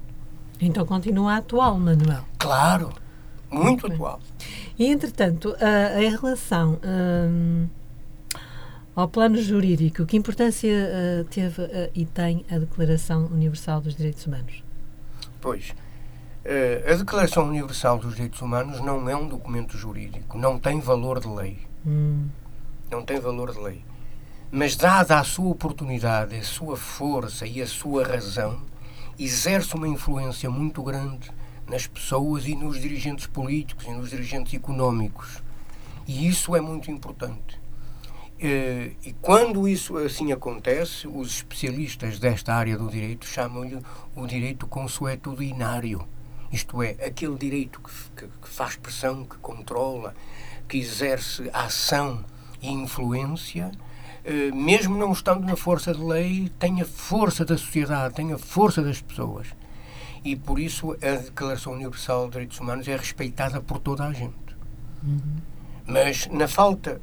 Então 0.60 0.86
continua 0.86 1.38
atual, 1.38 1.78
Manuel. 1.80 2.26
Claro, 2.38 2.92
muito, 3.52 3.88
muito 3.88 3.94
atual. 3.94 4.20
E, 4.78 4.88
entretanto, 4.88 5.56
a, 5.60 5.98
a 5.98 6.10
relação 6.10 6.80
hum, 6.84 7.68
ao 8.96 9.08
plano 9.08 9.42
jurídico, 9.42 10.06
que 10.06 10.16
importância 10.16 10.70
uh, 10.70 11.24
teve 11.26 11.62
uh, 11.62 11.92
e 11.94 12.06
tem 12.06 12.46
a 12.50 12.58
Declaração 12.58 13.26
Universal 13.26 13.82
dos 13.82 13.96
Direitos 13.96 14.26
Humanos? 14.26 14.64
Pois, 15.42 15.72
uh, 16.46 16.92
a 16.92 16.96
Declaração 16.96 17.48
Universal 17.48 18.00
dos 18.00 18.16
Direitos 18.16 18.42
Humanos 18.42 18.80
não 18.82 19.08
é 19.10 19.16
um 19.16 19.28
documento 19.28 19.78
jurídico, 19.78 20.38
não 20.38 20.58
tem 20.58 20.80
valor 20.80 21.20
de 21.20 21.28
lei. 21.28 21.60
Hum. 21.86 22.28
Não 22.90 23.04
tem 23.04 23.20
valor 23.20 23.52
de 23.52 23.60
lei. 23.60 23.84
Mas, 24.52 24.76
dada 24.76 25.20
a 25.20 25.24
sua 25.24 25.50
oportunidade, 25.50 26.36
a 26.36 26.44
sua 26.44 26.78
força 26.78 27.46
e 27.46 27.62
a 27.62 27.68
sua 27.68 28.06
razão, 28.06 28.62
exerce 29.20 29.76
uma 29.76 29.88
influência 29.88 30.50
muito 30.50 30.82
grande 30.82 31.32
nas 31.68 31.88
pessoas 31.88 32.46
e 32.48 32.56
nos 32.56 32.80
dirigentes 32.80 33.28
políticos 33.28 33.86
e 33.86 33.92
nos 33.92 34.10
dirigentes 34.10 34.54
económicos. 34.54 35.42
E 36.08 36.28
isso 36.28 36.56
é 36.56 36.62
muito 36.62 36.92
importante. 36.92 37.60
Eh, 38.40 38.92
e 39.04 39.14
quando 39.14 39.68
isso 39.68 39.98
assim 39.98 40.32
acontece, 40.32 41.08
os 41.08 41.38
especialistas 41.38 42.20
desta 42.20 42.54
área 42.54 42.78
do 42.78 42.90
direito 42.90 43.26
chamam-lhe 43.26 43.80
o 44.16 44.28
direito 44.28 44.68
consuetudinário. 44.68 46.08
Isto 46.52 46.84
é, 46.84 46.92
aquele 46.92 47.36
direito 47.36 47.82
que, 47.82 48.28
que, 48.28 48.50
faz 48.50 48.76
pressão, 48.76 49.26
que 49.26 49.38
controla, 49.38 50.14
que 50.68 50.78
exerce 50.78 51.50
ação 51.54 52.24
e 52.62 52.70
influência 52.70 53.72
eh, 54.28 54.50
mesmo 54.52 54.98
não 54.98 55.12
estando 55.12 55.46
na 55.46 55.56
força 55.56 55.94
de 55.94 56.02
lei, 56.02 56.52
tem 56.58 56.82
a 56.82 56.86
força 56.86 57.46
da 57.46 57.56
sociedade, 57.56 58.16
tem 58.16 58.34
a 58.34 58.40
força 58.40 58.82
das 58.82 59.00
pessoas. 59.00 59.48
E 60.26 60.36
por 60.36 60.60
isso 60.60 60.94
a 60.94 61.22
Declaração 61.22 61.74
Universal 61.74 62.26
de 62.26 62.32
Direitos 62.32 62.60
Humanos 62.60 62.88
é 62.88 62.98
respeitada 62.98 63.62
por 63.62 63.78
toda 63.78 64.06
a 64.06 64.12
gente. 64.12 64.58
Uhum. 65.04 65.38
Mas 65.86 66.26
na 66.28 66.48
falta 66.48 67.00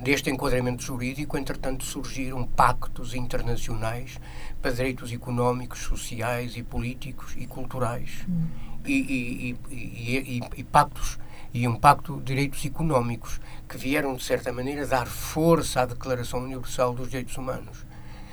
deste 0.00 0.30
enquadramento 0.30 0.80
jurídico, 0.80 1.36
entretanto, 1.36 1.84
surgiram 1.84 2.44
pactos 2.44 3.14
internacionais 3.14 4.20
para 4.60 4.70
direitos 4.70 5.12
económicos, 5.12 5.80
sociais 5.80 6.56
e 6.56 6.62
políticos 6.62 7.34
e 7.36 7.48
culturais. 7.48 8.24
Uhum. 8.28 8.46
E, 8.84 8.92
e, 8.92 9.56
e, 9.70 10.40
e, 10.56 10.64
pactos 10.64 11.18
e 11.54 11.66
um 11.68 11.76
pacto 11.76 12.16
de 12.18 12.24
direitos 12.24 12.64
económicos 12.64 13.40
que 13.68 13.76
vieram, 13.76 14.14
de 14.14 14.22
certa 14.22 14.52
maneira, 14.52 14.86
dar 14.86 15.06
força 15.06 15.82
à 15.82 15.86
Declaração 15.86 16.44
Universal 16.44 16.94
dos 16.94 17.08
Direitos 17.08 17.36
Humanos. 17.36 17.84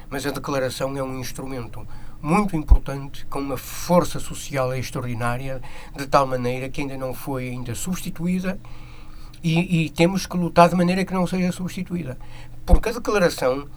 Mas 0.09 0.25
a 0.25 0.31
Declaração 0.31 0.95
é 0.97 1.03
um 1.03 1.19
instrumento 1.19 1.87
muito 2.21 2.55
importante, 2.55 3.25
com 3.27 3.39
uma 3.39 3.57
força 3.57 4.19
social 4.19 4.73
extraordinária, 4.73 5.61
de 5.95 6.05
tal 6.07 6.27
maneira 6.27 6.69
que 6.69 6.81
ainda 6.81 6.97
não 6.97 7.13
foi 7.13 7.49
ainda 7.49 7.73
substituída 7.73 8.59
e, 9.43 9.85
e 9.85 9.89
temos 9.89 10.25
que 10.25 10.35
lutar 10.35 10.69
de 10.69 10.75
maneira 10.75 11.05
que 11.05 11.13
não 11.13 11.25
seja 11.25 11.51
substituída. 11.51 12.17
Porque 12.65 12.89
a 12.89 12.91
Declaração 12.91 13.67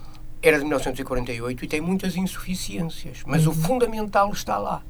era 0.41 0.57
de 0.57 0.63
1948 0.65 1.63
e 1.63 1.67
tem 1.67 1.81
muitas 1.81 2.15
insuficiências, 2.17 3.23
mas 3.25 3.45
uhum. 3.45 3.53
o 3.53 3.55
fundamental 3.55 4.31
está 4.31 4.57
lá. 4.57 4.83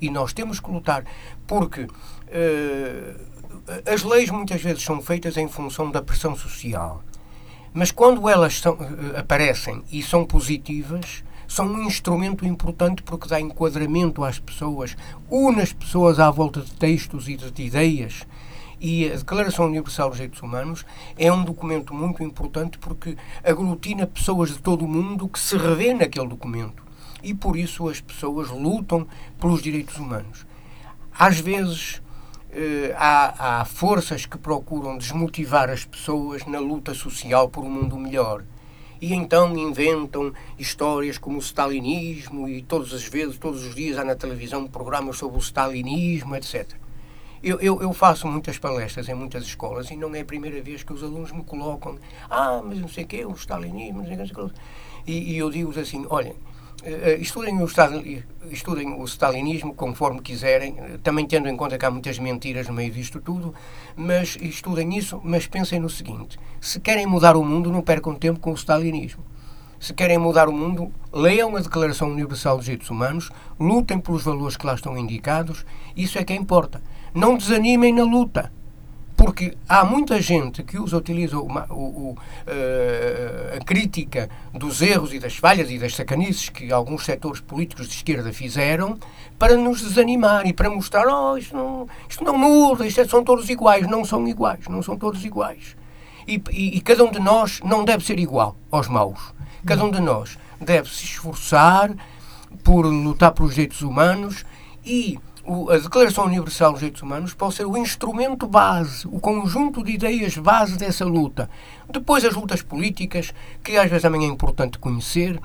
E 0.00 0.08
nós 0.08 0.32
temos 0.32 0.60
que 0.60 0.70
lutar, 0.70 1.04
porque 1.46 1.82
uh, 1.82 3.20
as 3.84 4.02
leis 4.02 4.30
muitas 4.30 4.62
vezes 4.62 4.82
são 4.82 5.02
feitas 5.02 5.36
em 5.36 5.48
função 5.48 5.90
da 5.90 6.00
pressão 6.00 6.34
social. 6.36 7.02
Mas 7.72 7.90
quando 7.90 8.28
elas 8.28 8.58
são, 8.58 8.76
eh, 8.80 9.20
aparecem 9.20 9.84
e 9.92 10.02
são 10.02 10.24
positivas, 10.24 11.22
são 11.50 11.66
um 11.66 11.82
instrumento 11.82 12.46
importante 12.46 13.02
porque 13.02 13.26
dá 13.26 13.40
enquadramento 13.40 14.22
às 14.22 14.38
pessoas, 14.38 14.96
une 15.28 15.60
as 15.60 15.72
pessoas 15.72 16.20
à 16.20 16.30
volta 16.30 16.60
de 16.60 16.70
textos 16.70 17.28
e 17.28 17.36
de 17.36 17.62
ideias. 17.64 18.24
E 18.80 19.10
a 19.10 19.16
Declaração 19.16 19.66
Universal 19.66 20.10
dos 20.10 20.18
Direitos 20.18 20.40
Humanos 20.42 20.86
é 21.18 21.30
um 21.32 21.42
documento 21.42 21.92
muito 21.92 22.22
importante 22.22 22.78
porque 22.78 23.16
aglutina 23.42 24.06
pessoas 24.06 24.50
de 24.50 24.58
todo 24.60 24.84
o 24.84 24.88
mundo 24.88 25.28
que 25.28 25.40
se 25.40 25.56
revê 25.56 25.92
naquele 25.92 26.28
documento. 26.28 26.84
E 27.20 27.34
por 27.34 27.56
isso 27.56 27.88
as 27.88 28.00
pessoas 28.00 28.48
lutam 28.48 29.04
pelos 29.40 29.60
direitos 29.60 29.96
humanos. 29.96 30.46
Às 31.18 31.40
vezes 31.40 32.00
eh, 32.52 32.94
há, 32.96 33.60
há 33.60 33.64
forças 33.64 34.24
que 34.24 34.38
procuram 34.38 34.96
desmotivar 34.96 35.68
as 35.68 35.84
pessoas 35.84 36.46
na 36.46 36.60
luta 36.60 36.94
social 36.94 37.48
por 37.48 37.64
um 37.64 37.70
mundo 37.70 37.98
melhor. 37.98 38.44
E 39.00 39.14
então 39.14 39.56
inventam 39.56 40.32
histórias 40.58 41.16
como 41.16 41.38
o 41.38 41.40
stalinismo 41.40 42.48
e 42.48 42.60
todas 42.60 42.92
as 42.92 43.04
vezes, 43.04 43.38
todos 43.38 43.64
os 43.64 43.74
dias 43.74 43.98
há 43.98 44.04
na 44.04 44.14
televisão 44.14 44.66
programas 44.66 45.16
sobre 45.16 45.38
o 45.38 45.40
stalinismo, 45.40 46.36
etc. 46.36 46.68
Eu, 47.42 47.58
eu, 47.60 47.80
eu, 47.80 47.92
faço 47.94 48.28
muitas 48.28 48.58
palestras 48.58 49.08
em 49.08 49.14
muitas 49.14 49.44
escolas 49.44 49.90
e 49.90 49.96
não 49.96 50.14
é 50.14 50.20
a 50.20 50.24
primeira 50.24 50.60
vez 50.60 50.82
que 50.82 50.92
os 50.92 51.02
alunos 51.02 51.32
me 51.32 51.42
colocam 51.42 51.98
ah, 52.28 52.60
mas 52.62 52.78
não 52.78 52.88
sei 52.88 53.04
o 53.04 53.06
quê, 53.06 53.24
o 53.24 53.32
stalinismo, 53.32 54.02
não 54.02 54.06
sei 54.06 54.16
o 54.16 54.48
quê. 54.48 54.54
E, 55.06 55.32
e 55.32 55.38
eu 55.38 55.50
digo 55.50 55.78
assim, 55.80 56.06
olhem, 56.10 56.34
estudem, 57.20 57.60
o 57.62 57.66
estudem 58.50 58.94
o 58.94 59.04
stalinismo 59.04 59.74
conforme 59.74 60.20
quiserem, 60.20 60.76
eh, 60.78 60.98
também 61.02 61.26
tendo 61.26 61.48
em 61.48 61.56
conta 61.56 61.78
que 61.78 61.84
há 61.84 61.90
muitas 61.90 62.18
mentiras 62.18 62.68
no 62.68 62.74
meio 62.74 62.90
disto 62.90 63.20
tudo, 63.20 63.54
mas 63.96 64.36
estudem 64.40 64.96
isso, 64.96 65.20
mas 65.22 65.46
pensem 65.46 65.78
no 65.78 65.90
seguinte: 65.90 66.38
se 66.60 66.80
querem 66.80 67.06
mudar 67.06 67.36
o 67.36 67.44
mundo, 67.44 67.70
não 67.70 67.82
percam 67.82 68.14
tempo 68.14 68.40
com 68.40 68.52
o 68.52 68.54
stalinismo. 68.54 69.24
Se 69.78 69.94
querem 69.94 70.18
mudar 70.18 70.48
o 70.48 70.52
mundo, 70.52 70.92
leiam 71.10 71.56
a 71.56 71.60
Declaração 71.60 72.10
Universal 72.10 72.56
dos 72.56 72.66
Direitos 72.66 72.90
Humanos, 72.90 73.30
lutem 73.58 73.98
pelos 73.98 74.22
valores 74.22 74.56
que 74.56 74.66
lá 74.66 74.74
estão 74.74 74.96
indicados, 74.96 75.64
isso 75.96 76.18
é 76.18 76.24
que 76.24 76.34
importa. 76.34 76.82
Não 77.14 77.36
desanimem 77.36 77.94
na 77.94 78.04
luta 78.04 78.52
porque 79.20 79.54
há 79.68 79.84
muita 79.84 80.18
gente 80.18 80.62
que 80.62 80.78
usa, 80.78 80.96
utiliza 80.96 81.36
o, 81.36 81.46
o, 81.46 82.12
uh, 82.12 82.16
a 83.54 83.62
crítica 83.62 84.30
dos 84.50 84.80
erros 84.80 85.12
e 85.12 85.18
das 85.18 85.36
falhas 85.36 85.70
e 85.70 85.78
das 85.78 85.94
sacanices 85.94 86.48
que 86.48 86.72
alguns 86.72 87.04
setores 87.04 87.38
políticos 87.38 87.86
de 87.86 87.96
esquerda 87.96 88.32
fizeram 88.32 88.98
para 89.38 89.58
nos 89.58 89.82
desanimar 89.82 90.46
e 90.46 90.54
para 90.54 90.70
mostrar 90.70 91.06
oh, 91.06 91.36
isto, 91.36 91.54
não, 91.54 91.86
isto 92.08 92.24
não 92.24 92.38
muda, 92.38 92.86
isto 92.86 93.02
é, 93.02 93.04
são 93.06 93.22
todos 93.22 93.50
iguais. 93.50 93.86
Não 93.86 94.06
são 94.06 94.26
iguais, 94.26 94.66
não 94.70 94.82
são 94.82 94.96
todos 94.96 95.22
iguais. 95.22 95.76
E, 96.26 96.42
e, 96.50 96.78
e 96.78 96.80
cada 96.80 97.04
um 97.04 97.10
de 97.10 97.20
nós 97.20 97.60
não 97.62 97.84
deve 97.84 98.02
ser 98.02 98.18
igual 98.18 98.56
aos 98.70 98.88
maus. 98.88 99.34
Cada 99.66 99.84
um 99.84 99.90
de 99.90 100.00
nós 100.00 100.38
deve 100.58 100.88
se 100.88 101.04
esforçar 101.04 101.94
por 102.64 102.86
lutar 102.86 103.32
pelos 103.32 103.50
direitos 103.54 103.82
humanos 103.82 104.46
e 104.82 105.18
a 105.70 105.78
Declaração 105.78 106.24
Universal 106.24 106.72
dos 106.72 106.80
Direitos 106.80 107.02
Humanos 107.02 107.34
pode 107.34 107.54
ser 107.54 107.66
o 107.66 107.76
instrumento 107.76 108.46
base, 108.46 109.06
o 109.06 109.18
conjunto 109.18 109.82
de 109.82 109.92
ideias 109.92 110.36
base 110.36 110.76
dessa 110.76 111.04
luta. 111.04 111.48
Depois, 111.90 112.24
as 112.24 112.34
lutas 112.34 112.62
políticas, 112.62 113.32
que 113.62 113.76
às 113.76 113.88
vezes 113.88 114.02
também 114.02 114.24
é 114.24 114.28
importante 114.28 114.78
conhecer, 114.78 115.40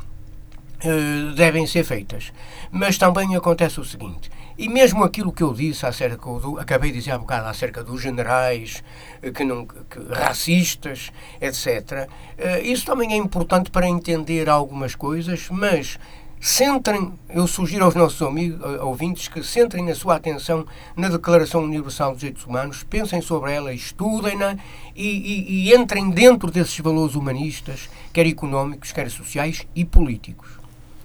eh, 0.82 1.34
devem 1.36 1.66
ser 1.66 1.84
feitas. 1.84 2.32
Mas 2.72 2.98
também 2.98 3.36
acontece 3.36 3.80
o 3.80 3.86
seguinte, 3.86 4.30
e 4.58 4.70
mesmo 4.70 5.04
aquilo 5.04 5.32
que 5.32 5.44
eu 5.44 5.54
disse 5.54 5.86
acerca 5.86 6.18
do, 6.18 6.60
acabei 6.60 6.92
de 6.92 7.00
dizer 7.00 7.12
há 7.12 7.18
bocado 7.18 7.48
acerca 7.48 7.84
dos 7.84 8.02
generais 8.02 8.84
eh, 9.22 9.32
que 9.32 9.44
não, 9.44 9.66
que, 9.66 10.00
racistas, 10.12 11.12
etc., 11.42 12.08
eh, 12.38 12.62
isso 12.62 12.86
também 12.86 13.14
é 13.14 13.16
importante 13.16 13.72
para 13.72 13.88
entender 13.88 14.50
algumas 14.50 14.94
coisas, 14.94 15.48
mas 15.50 15.98
centrem, 16.40 17.14
eu 17.30 17.48
sugiro 17.48 17.86
aos 17.86 17.96
nossos 17.96 18.22
amigos, 18.22 18.62
ouvintes 18.82 19.28
que 19.28 19.44
centrem 19.44 19.90
a 19.90 19.96
sua 19.96 20.16
atenção 20.16 20.66
na 20.96 21.10
Declaração 21.10 21.64
Universal 21.64 22.12
dos 22.12 22.20
Direitos 22.20 22.46
Humanos, 22.46 22.84
pensem 22.84 23.22
sobre 23.22 23.54
ela, 23.54 23.74
estudem-na 23.74 24.58
e, 24.96 25.08
e, 25.08 25.70
e 25.70 25.76
entrem 25.76 26.10
dentro 26.10 26.52
desses 26.52 26.80
valores 26.80 27.16
humanistas, 27.16 27.90
quer 28.14 28.28
económicos, 28.28 28.92
quer 28.92 29.10
sociais 29.10 29.66
e 29.76 29.84
políticos. 29.84 30.50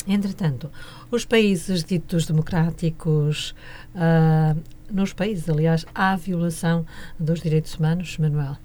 Entretanto, 0.06 0.70
os 1.10 1.25
países 1.25 1.84
ditos 1.84 2.26
democráticos, 2.26 3.54
uh, 3.94 4.58
nos 4.90 5.12
países, 5.12 5.49
aliás, 5.49 5.87
há 5.94 6.16
violação 6.16 6.87
dos 7.18 7.40
direitos 7.40 7.75
humanos, 7.75 8.18
Manuel? 8.18 8.56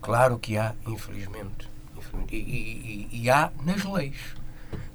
Claro 0.00 0.38
que 0.38 0.56
há, 0.56 0.74
infelizmente. 0.86 1.68
infelizmente. 1.96 2.34
E, 2.34 3.08
e, 3.12 3.22
e, 3.22 3.30
há 3.30 3.50
nas 3.64 3.84
leis 3.84 4.16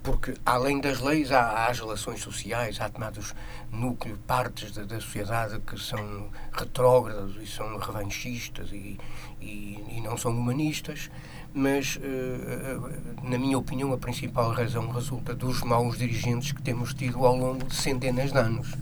porque 0.08 0.36
além 0.46 0.80
das 0.80 1.02
leis 1.02 1.34
há, 1.34 1.42
há 1.42 1.68
as 1.68 1.82
relações 1.82 2.22
sociais, 2.22 2.80
há 2.80 2.88
tomados 2.88 3.36
núcleos, 3.70 4.18
partes 4.26 4.72
da, 4.72 4.84
da, 4.84 5.02
sociedade 5.02 5.60
que 5.60 5.78
são 5.78 6.30
retrógradas 6.54 7.36
e 7.36 7.46
são 7.46 7.78
revanchistas 7.78 8.72
e, 8.72 8.98
e, 9.42 9.84
e, 9.90 10.02
não 10.02 10.16
são 10.16 10.32
humanistas, 10.32 11.12
mas, 11.54 12.00
na 13.22 13.38
minha 13.38 13.58
opinião, 13.58 13.92
a 13.92 13.98
principal 13.98 14.52
razão 14.52 14.90
resulta 14.90 15.36
dos 15.36 15.62
maus 15.62 15.98
dirigentes 15.98 16.54
que 16.54 16.62
temos 16.62 16.94
tido 16.94 17.26
ao 17.26 17.36
longo 17.36 17.66
de 17.66 17.76
centenas 17.76 18.32
de 18.32 18.38
anos. 18.38 18.76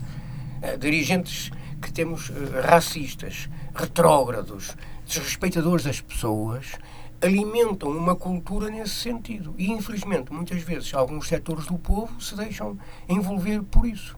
Dirigentes 0.78 1.50
que 1.82 1.92
temos 1.92 2.30
racistas, 2.62 3.48
retrógrados, 3.74 4.76
desrespeitadores 5.04 5.84
das 5.84 6.00
pessoas, 6.00 6.78
alimentam 7.26 7.90
uma 7.90 8.14
cultura 8.14 8.70
nesse 8.70 8.94
sentido. 8.94 9.54
E, 9.58 9.70
infelizmente, 9.70 10.32
muitas 10.32 10.62
vezes, 10.62 10.94
alguns 10.94 11.28
setores 11.28 11.66
do 11.66 11.76
povo 11.78 12.20
se 12.20 12.36
deixam 12.36 12.78
envolver 13.08 13.62
por 13.62 13.86
isso. 13.86 14.16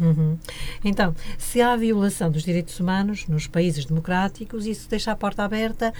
Uhum. 0.00 0.38
Então, 0.82 1.14
se 1.36 1.60
há 1.60 1.76
violação 1.76 2.30
dos 2.30 2.42
direitos 2.42 2.80
humanos 2.80 3.28
nos 3.28 3.46
países 3.46 3.84
democráticos, 3.84 4.64
isso 4.64 4.88
deixa 4.88 5.12
a 5.12 5.16
porta 5.16 5.44
aberta 5.44 5.92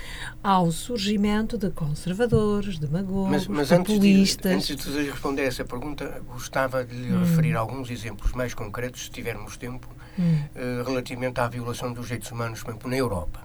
ao 0.42 0.72
surgimento 0.72 1.58
de 1.58 1.70
conservadores, 1.70 2.78
demagogos, 2.78 3.46
mas, 3.46 3.46
mas 3.46 3.68
populistas. 3.68 4.52
Antes 4.52 4.66
de, 4.68 4.72
antes 4.72 4.92
de 4.92 5.10
responder 5.10 5.42
essa 5.42 5.64
pergunta, 5.64 6.22
gostava 6.26 6.82
de 6.82 6.94
lhe 6.94 7.12
hum. 7.12 7.20
referir 7.20 7.54
alguns 7.54 7.90
exemplos 7.90 8.32
mais 8.32 8.54
concretos, 8.54 9.04
se 9.04 9.10
tivermos 9.10 9.58
tempo, 9.58 9.86
hum. 10.18 10.38
uh, 10.56 10.88
relativamente 10.88 11.38
à 11.38 11.46
violação 11.46 11.92
dos 11.92 12.06
direitos 12.06 12.30
humanos, 12.30 12.62
por 12.62 12.70
exemplo, 12.70 12.88
na 12.90 12.96
Europa. 12.96 13.40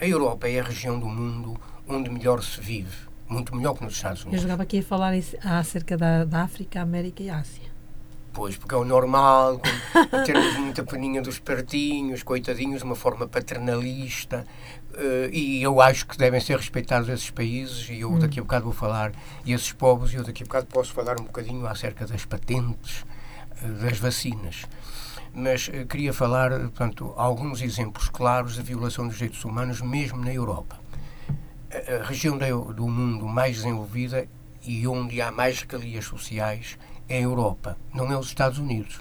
A 0.00 0.06
Europa 0.06 0.48
é 0.48 0.58
a 0.60 0.62
região 0.62 0.98
do 0.98 1.06
mundo 1.06 1.60
onde 1.90 2.10
melhor 2.10 2.42
se 2.42 2.60
vive, 2.60 2.96
muito 3.28 3.54
melhor 3.54 3.74
que 3.74 3.84
nos 3.84 3.94
Estados 3.94 4.22
Unidos. 4.22 4.38
Eu 4.38 4.42
jogava 4.42 4.62
aqui 4.62 4.78
a 4.78 4.82
falar 4.82 5.12
acerca 5.44 5.96
da, 5.96 6.24
da 6.24 6.42
África, 6.42 6.80
América 6.80 7.22
e 7.22 7.30
Ásia. 7.30 7.70
Pois, 8.32 8.56
porque 8.56 8.74
é 8.74 8.78
o 8.78 8.84
normal, 8.84 9.60
termos 10.24 10.56
muita 10.56 10.84
peninha 10.84 11.20
dos 11.20 11.40
pertinhos, 11.40 12.22
coitadinhos, 12.22 12.78
de 12.78 12.84
uma 12.84 12.94
forma 12.94 13.26
paternalista, 13.26 14.46
uh, 14.94 15.28
e 15.32 15.60
eu 15.60 15.80
acho 15.80 16.06
que 16.06 16.16
devem 16.16 16.40
ser 16.40 16.56
respeitados 16.56 17.08
esses 17.08 17.28
países, 17.28 17.88
e 17.90 18.00
eu 18.00 18.18
daqui 18.18 18.38
a 18.38 18.42
hum. 18.42 18.46
bocado 18.46 18.64
vou 18.64 18.72
falar, 18.72 19.12
e 19.44 19.52
esses 19.52 19.72
povos, 19.72 20.12
e 20.12 20.16
eu 20.16 20.22
daqui 20.22 20.44
a 20.44 20.46
bocado 20.46 20.66
posso 20.66 20.92
falar 20.92 21.20
um 21.20 21.24
bocadinho 21.24 21.66
acerca 21.66 22.06
das 22.06 22.24
patentes, 22.24 23.04
uh, 23.62 23.72
das 23.82 23.98
vacinas. 23.98 24.64
Mas 25.34 25.66
uh, 25.66 25.84
queria 25.86 26.12
falar, 26.12 26.50
portanto, 26.50 27.12
alguns 27.16 27.60
exemplos 27.60 28.08
claros 28.08 28.54
de 28.54 28.62
violação 28.62 29.08
dos 29.08 29.16
direitos 29.16 29.44
humanos, 29.44 29.80
mesmo 29.80 30.24
na 30.24 30.32
Europa. 30.32 30.79
A, 31.72 32.04
região 32.04 32.36
do 32.74 32.88
mundo 32.88 33.26
mais 33.26 33.56
desenvolvida 33.56 34.26
e 34.66 34.86
onde 34.88 35.22
há 35.22 35.30
mais 35.30 35.60
regalias 35.60 36.04
sociais 36.04 36.76
é 37.08 37.18
a 37.18 37.22
Europa, 37.22 37.76
não 37.94 38.10
é 38.10 38.18
os 38.18 38.26
Estados 38.26 38.58
Unidos. 38.58 39.00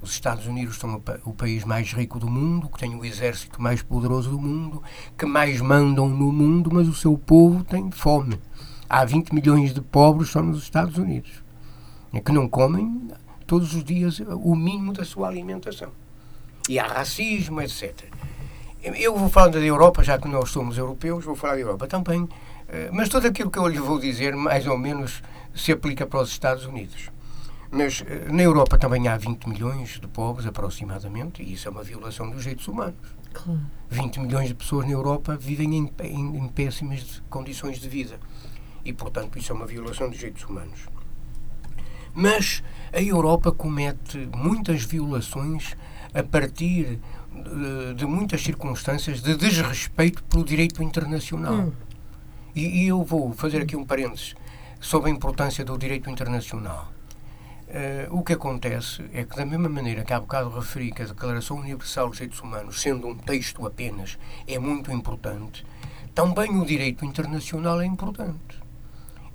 Os 0.00 0.12
Estados 0.12 0.46
Unidos 0.46 0.76
são 0.76 1.02
o, 1.24 1.32
país 1.32 1.64
mais 1.64 1.92
rico 1.92 2.18
do 2.18 2.28
mundo, 2.28 2.68
que 2.68 2.78
tem 2.78 2.94
o 2.94 3.04
exército 3.04 3.60
mais 3.60 3.82
poderoso 3.82 4.30
do 4.30 4.38
mundo, 4.38 4.82
que 5.16 5.24
mais 5.24 5.60
mandam 5.60 6.08
no 6.08 6.30
mundo, 6.30 6.70
mas 6.72 6.86
o 6.86 6.94
seu 6.94 7.16
povo 7.16 7.64
tem 7.64 7.90
fome. 7.90 8.38
Há 8.88 9.04
20 9.04 9.34
milhões 9.34 9.72
de 9.72 9.80
pobres 9.80 10.28
só 10.28 10.42
nos 10.42 10.62
Estados 10.62 10.98
Unidos, 10.98 11.42
que 12.24 12.32
não 12.32 12.48
comem 12.48 13.08
todos 13.46 13.74
os 13.74 13.82
dias 13.82 14.20
o 14.20 14.54
mínimo 14.54 14.92
da 14.92 15.04
sua 15.04 15.28
alimentação. 15.28 15.90
E 16.68 16.78
há 16.78 16.86
racismo, 16.86 17.60
etc. 17.60 18.04
Eu 18.84 19.16
vou 19.16 19.30
falando 19.30 19.54
da 19.54 19.60
Europa, 19.60 20.04
já 20.04 20.18
que 20.18 20.28
nós 20.28 20.50
somos 20.50 20.76
europeus, 20.76 21.24
vou 21.24 21.34
falar 21.34 21.54
da 21.54 21.60
Europa 21.60 21.86
também, 21.86 22.28
eh, 22.68 22.90
mas 22.92 23.08
tudo 23.08 23.26
aquilo 23.26 23.50
que 23.50 23.58
eu 23.58 23.66
lhe 23.66 23.78
vou 23.78 23.98
dizer, 23.98 24.36
mais 24.36 24.66
ou 24.66 24.76
menos, 24.76 25.22
se 25.54 25.72
aplica 25.72 26.06
para 26.06 26.20
os 26.20 26.28
Estados 26.28 26.66
Unidos. 26.66 27.10
Mas 27.70 28.04
eh, 28.06 28.26
na 28.30 28.42
Europa 28.42 28.76
também 28.76 29.08
há 29.08 29.16
20 29.16 29.48
milhões 29.48 29.98
de 29.98 30.06
pobres, 30.06 30.46
aproximadamente, 30.46 31.42
e 31.42 31.54
isso 31.54 31.66
é 31.66 31.70
uma 31.70 31.82
violação 31.82 32.28
dos 32.28 32.42
direitos 32.42 32.68
humanos. 32.68 33.16
Claro. 33.32 33.60
20 33.88 34.20
milhões 34.20 34.48
de 34.48 34.54
pessoas 34.54 34.84
na 34.84 34.92
Europa 34.92 35.34
vivem 35.34 35.74
em, 35.74 35.90
em, 36.02 36.36
em 36.36 36.48
péssimas 36.48 37.22
condições 37.30 37.78
de 37.78 37.88
vida. 37.88 38.20
E, 38.84 38.92
portanto, 38.92 39.38
isso 39.38 39.50
é 39.50 39.54
uma 39.54 39.66
violação 39.66 40.10
dos 40.10 40.18
direitos 40.18 40.44
humanos. 40.44 40.80
Mas 42.12 42.62
a 42.92 43.00
Europa 43.00 43.50
comete 43.50 44.28
muitas 44.36 44.84
violações 44.84 45.74
a 46.12 46.22
partir 46.22 47.00
de, 47.34 47.94
de 47.94 48.06
muitas 48.06 48.42
circunstâncias 48.42 49.20
de 49.20 49.36
desrespeito 49.36 50.22
pelo 50.24 50.44
direito 50.44 50.82
internacional. 50.82 51.54
Hum. 51.54 51.72
E, 52.54 52.84
e, 52.84 52.86
eu 52.86 53.02
vou 53.02 53.32
fazer 53.32 53.62
aqui 53.62 53.76
um 53.76 53.84
parênteses 53.84 54.34
sobre 54.80 55.10
a 55.10 55.12
importância 55.12 55.64
do 55.64 55.76
direito 55.76 56.08
internacional. 56.08 56.92
Uh, 57.66 58.16
o 58.16 58.22
que 58.22 58.34
acontece 58.34 59.04
é 59.12 59.24
que, 59.24 59.34
da 59.34 59.44
mesma 59.44 59.68
maneira 59.68 60.04
que 60.04 60.12
há 60.12 60.20
bocado 60.20 60.50
referi 60.50 60.92
que 60.92 61.02
a 61.02 61.06
Declaração 61.06 61.56
Universal 61.56 62.08
dos 62.08 62.18
Direitos 62.18 62.40
Humanos, 62.40 62.80
sendo 62.80 63.08
um 63.08 63.16
texto 63.16 63.66
apenas, 63.66 64.16
é 64.46 64.58
muito 64.58 64.92
importante, 64.92 65.66
também 66.14 66.56
o 66.56 66.64
direito 66.64 67.04
internacional 67.04 67.80
é 67.80 67.86
importante. 67.86 68.63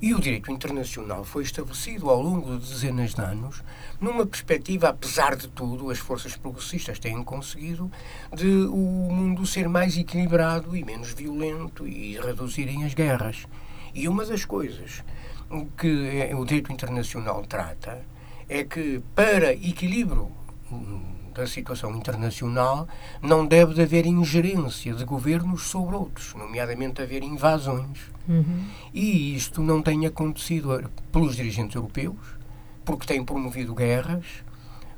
E 0.01 0.13
o 0.13 0.19
direito 0.19 0.49
internacional 0.49 1.25
foi 1.25 1.43
estabelecido 1.43 2.09
ao 2.09 2.21
longo 2.21 2.57
de 2.57 2.69
dezenas 2.69 3.13
de 3.13 3.21
anos 3.21 3.61
numa 3.99 4.25
perspectiva, 4.25 4.87
apesar 4.87 5.35
de 5.35 5.49
tudo, 5.49 5.91
as 5.91 5.99
forças 5.99 6.37
progressistas 6.37 6.99
têm 6.99 7.21
conseguido 7.21 7.91
de 8.33 8.47
o 8.47 8.77
mundo 9.11 9.45
ser 9.45 9.67
mais 9.67 9.97
equilibrado 9.97 10.73
e 10.73 10.85
menos 10.85 11.11
violento 11.11 11.85
e 11.85 12.17
reduzirem 12.17 12.85
as 12.85 12.93
guerras. 12.93 13.45
E 13.93 14.07
uma 14.07 14.25
das 14.25 14.45
coisas 14.45 15.03
que 15.77 16.33
o 16.33 16.45
direito 16.45 16.71
internacional 16.71 17.45
trata 17.45 18.01
é 18.47 18.63
que, 18.63 19.01
para 19.13 19.51
equilíbrio 19.51 20.31
da 21.33 21.47
situação 21.47 21.95
internacional, 21.95 22.87
não 23.21 23.45
deve 23.45 23.81
haver 23.81 24.05
ingerência 24.05 24.93
de 24.93 25.05
governos 25.05 25.63
sobre 25.63 25.95
outros, 25.95 26.33
nomeadamente 26.33 27.01
haver 27.01 27.23
invasões. 27.23 27.99
Uhum. 28.27 28.65
E 28.93 29.35
isto 29.35 29.61
não 29.61 29.81
tem 29.81 30.05
acontecido 30.05 30.89
pelos 31.11 31.35
dirigentes 31.35 31.75
europeus, 31.75 32.17
porque 32.83 33.05
têm 33.05 33.23
promovido 33.23 33.73
guerras, 33.73 34.25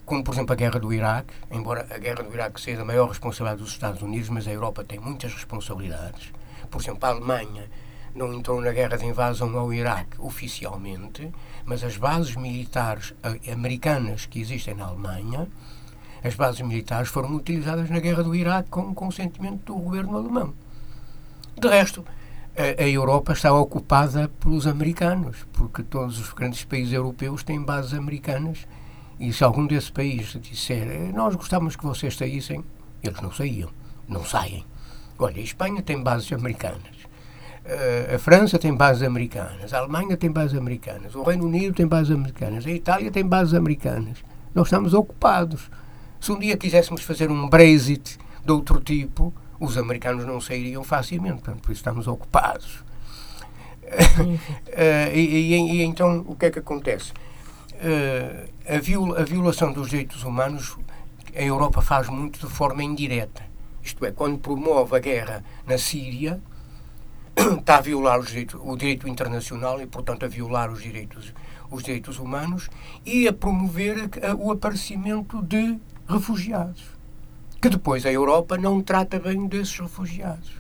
como 0.05 0.23
por 0.23 0.33
exemplo 0.33 0.53
a 0.53 0.55
guerra 0.55 0.79
do 0.79 0.91
Iraque, 0.91 1.33
embora 1.49 1.87
a 1.89 1.97
guerra 1.97 2.23
do 2.23 2.33
Iraque 2.33 2.59
seja 2.59 2.81
a 2.81 2.85
maior 2.85 3.07
responsabilidade 3.07 3.61
dos 3.61 3.71
Estados 3.71 4.01
Unidos, 4.01 4.29
mas 4.29 4.47
a 4.47 4.51
Europa 4.51 4.83
tem 4.83 4.99
muitas 4.99 5.33
responsabilidades. 5.33 6.33
Por 6.69 6.81
exemplo, 6.81 7.05
a 7.05 7.09
Alemanha 7.09 7.69
não 8.13 8.33
entrou 8.33 8.59
na 8.59 8.73
guerra 8.73 8.97
de 8.97 9.05
invasão 9.05 9.57
ao 9.57 9.73
Iraque 9.73 10.19
oficialmente, 10.19 11.31
mas 11.63 11.81
as 11.81 11.95
bases 11.95 12.35
militares 12.35 13.13
americanas 13.49 14.25
que 14.25 14.41
existem 14.41 14.73
na 14.73 14.87
Alemanha, 14.87 15.47
as 16.23 16.35
bases 16.35 16.61
militares 16.61 17.09
foram 17.09 17.35
utilizadas 17.35 17.89
na 17.89 17.99
guerra 17.99 18.23
do 18.23 18.35
Iraque 18.35 18.69
com 18.69 18.81
o 18.81 18.93
consentimento 18.93 19.65
do 19.65 19.75
governo 19.75 20.17
alemão. 20.17 20.53
De 21.59 21.67
resto, 21.67 22.05
a, 22.57 22.83
a 22.83 22.87
Europa 22.87 23.33
está 23.33 23.53
ocupada 23.53 24.29
pelos 24.39 24.67
americanos, 24.67 25.45
porque 25.53 25.83
todos 25.83 26.19
os 26.19 26.31
grandes 26.33 26.63
países 26.63 26.93
europeus 26.93 27.43
têm 27.43 27.61
bases 27.61 27.93
americanas 27.93 28.67
e 29.19 29.31
se 29.31 29.43
algum 29.43 29.67
desses 29.67 29.89
países 29.89 30.41
disser 30.41 31.13
nós 31.13 31.35
gostávamos 31.35 31.75
que 31.75 31.85
vocês 31.85 32.15
saíssem, 32.15 32.63
eles 33.03 33.21
não 33.21 33.31
saíam, 33.31 33.69
não 34.07 34.25
saem. 34.25 34.65
Olha, 35.17 35.37
a 35.37 35.43
Espanha 35.43 35.81
tem 35.81 36.01
bases 36.01 36.31
americanas. 36.33 37.01
A 38.13 38.17
França 38.17 38.57
tem 38.57 38.75
bases 38.75 39.03
americanas, 39.03 39.71
a 39.71 39.77
Alemanha 39.77 40.17
tem 40.17 40.31
bases 40.31 40.57
americanas, 40.57 41.13
o 41.13 41.21
Reino 41.21 41.45
Unido 41.45 41.75
tem 41.75 41.85
bases 41.85 42.11
americanas, 42.11 42.65
a 42.65 42.71
Itália 42.71 43.11
tem 43.11 43.23
bases 43.23 43.53
americanas. 43.53 44.23
Nós 44.53 44.67
estamos 44.67 44.95
ocupados. 44.95 45.69
Se 46.21 46.31
um 46.31 46.37
dia 46.37 46.55
quiséssemos 46.55 47.01
fazer 47.01 47.31
um 47.31 47.49
Brexit 47.49 48.19
de 48.45 48.51
outro 48.51 48.79
tipo, 48.79 49.33
os 49.59 49.75
americanos 49.75 50.23
não 50.23 50.39
sairiam 50.39 50.83
facilmente, 50.83 51.41
portanto, 51.41 51.63
por 51.63 51.71
isso 51.71 51.79
estamos 51.79 52.07
ocupados. 52.07 52.83
uh, 53.81 55.09
e, 55.11 55.19
e, 55.19 55.53
e, 55.55 55.81
então, 55.81 56.23
o 56.27 56.35
que 56.35 56.45
é 56.45 56.51
que 56.51 56.59
acontece? 56.59 57.11
Uh, 57.11 58.47
a, 58.67 58.77
viol, 58.77 59.17
a 59.17 59.23
violação 59.23 59.73
dos 59.73 59.89
direitos 59.89 60.23
humanos, 60.23 60.77
a 61.35 61.41
Europa 61.41 61.81
faz 61.81 62.07
muito 62.07 62.47
de 62.47 62.53
forma 62.53 62.83
indireta. 62.83 63.43
Isto 63.81 64.05
é, 64.05 64.11
quando 64.11 64.37
promove 64.37 64.95
a 64.95 64.99
guerra 64.99 65.43
na 65.65 65.79
Síria, 65.79 66.39
está 67.59 67.77
a 67.77 67.81
violar 67.81 68.19
o 68.19 68.77
direito 68.77 69.07
internacional 69.07 69.81
e, 69.81 69.87
portanto, 69.87 70.23
a 70.23 70.27
violar 70.27 70.71
os 70.71 70.83
direitos, 70.83 71.33
os 71.71 71.81
direitos 71.81 72.19
humanos 72.19 72.69
e 73.03 73.27
a 73.27 73.33
promover 73.33 74.07
o 74.37 74.51
aparecimento 74.51 75.41
de 75.41 75.79
refugiados, 76.11 76.83
que 77.61 77.69
depois 77.69 78.05
a 78.05 78.11
Europa 78.11 78.57
não 78.57 78.81
trata 78.81 79.19
bem 79.19 79.47
desses 79.47 79.79
refugiados. 79.79 80.51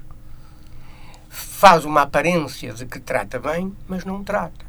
Faz 1.29 1.85
uma 1.85 2.01
aparência 2.01 2.73
de 2.73 2.85
que 2.85 2.99
trata 2.99 3.39
bem, 3.39 3.75
mas 3.87 4.05
não 4.05 4.23
trata. 4.23 4.65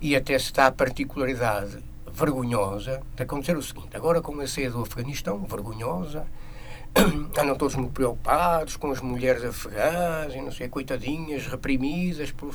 E 0.00 0.14
até 0.14 0.38
se 0.38 0.52
dá 0.52 0.66
a 0.66 0.72
particularidade 0.72 1.78
vergonhosa 2.12 3.00
de 3.14 3.22
acontecer 3.22 3.56
o 3.56 3.62
seguinte: 3.62 3.96
agora 3.96 4.20
com 4.20 4.38
a 4.40 4.46
ceia 4.46 4.70
do 4.70 4.82
Afeganistão, 4.82 5.44
vergonhosa, 5.44 6.26
andam 7.38 7.56
todos 7.56 7.76
muito 7.76 7.92
preocupados 7.92 8.76
com 8.76 8.90
as 8.90 9.00
mulheres 9.00 9.44
afegãs 9.44 10.34
e 10.34 10.40
não 10.40 10.50
sei, 10.50 10.68
coitadinhas, 10.68 11.46
reprimidas 11.46 12.32
pelo, 12.32 12.52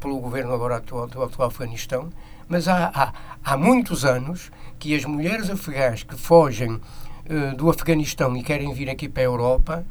pelo 0.00 0.18
governo 0.18 0.52
agora 0.52 0.76
atual 0.76 1.06
do, 1.06 1.22
Afeganistão. 1.42 2.10
Mas 2.48 2.68
há, 2.68 2.90
há, 2.94 3.12
há 3.42 3.56
muitos 3.56 4.04
anos 4.04 4.50
que 4.78 4.94
as 4.94 5.04
mulheres 5.04 5.48
afegãs 5.48 6.02
que 6.02 6.16
fogem 6.16 6.80
uh, 7.28 7.56
do 7.56 7.70
Afeganistão 7.70 8.36
e 8.36 8.42
querem 8.42 8.72
vir 8.72 8.90
aqui 8.90 9.08
para 9.08 9.22
a 9.22 9.26
Europa 9.26 9.84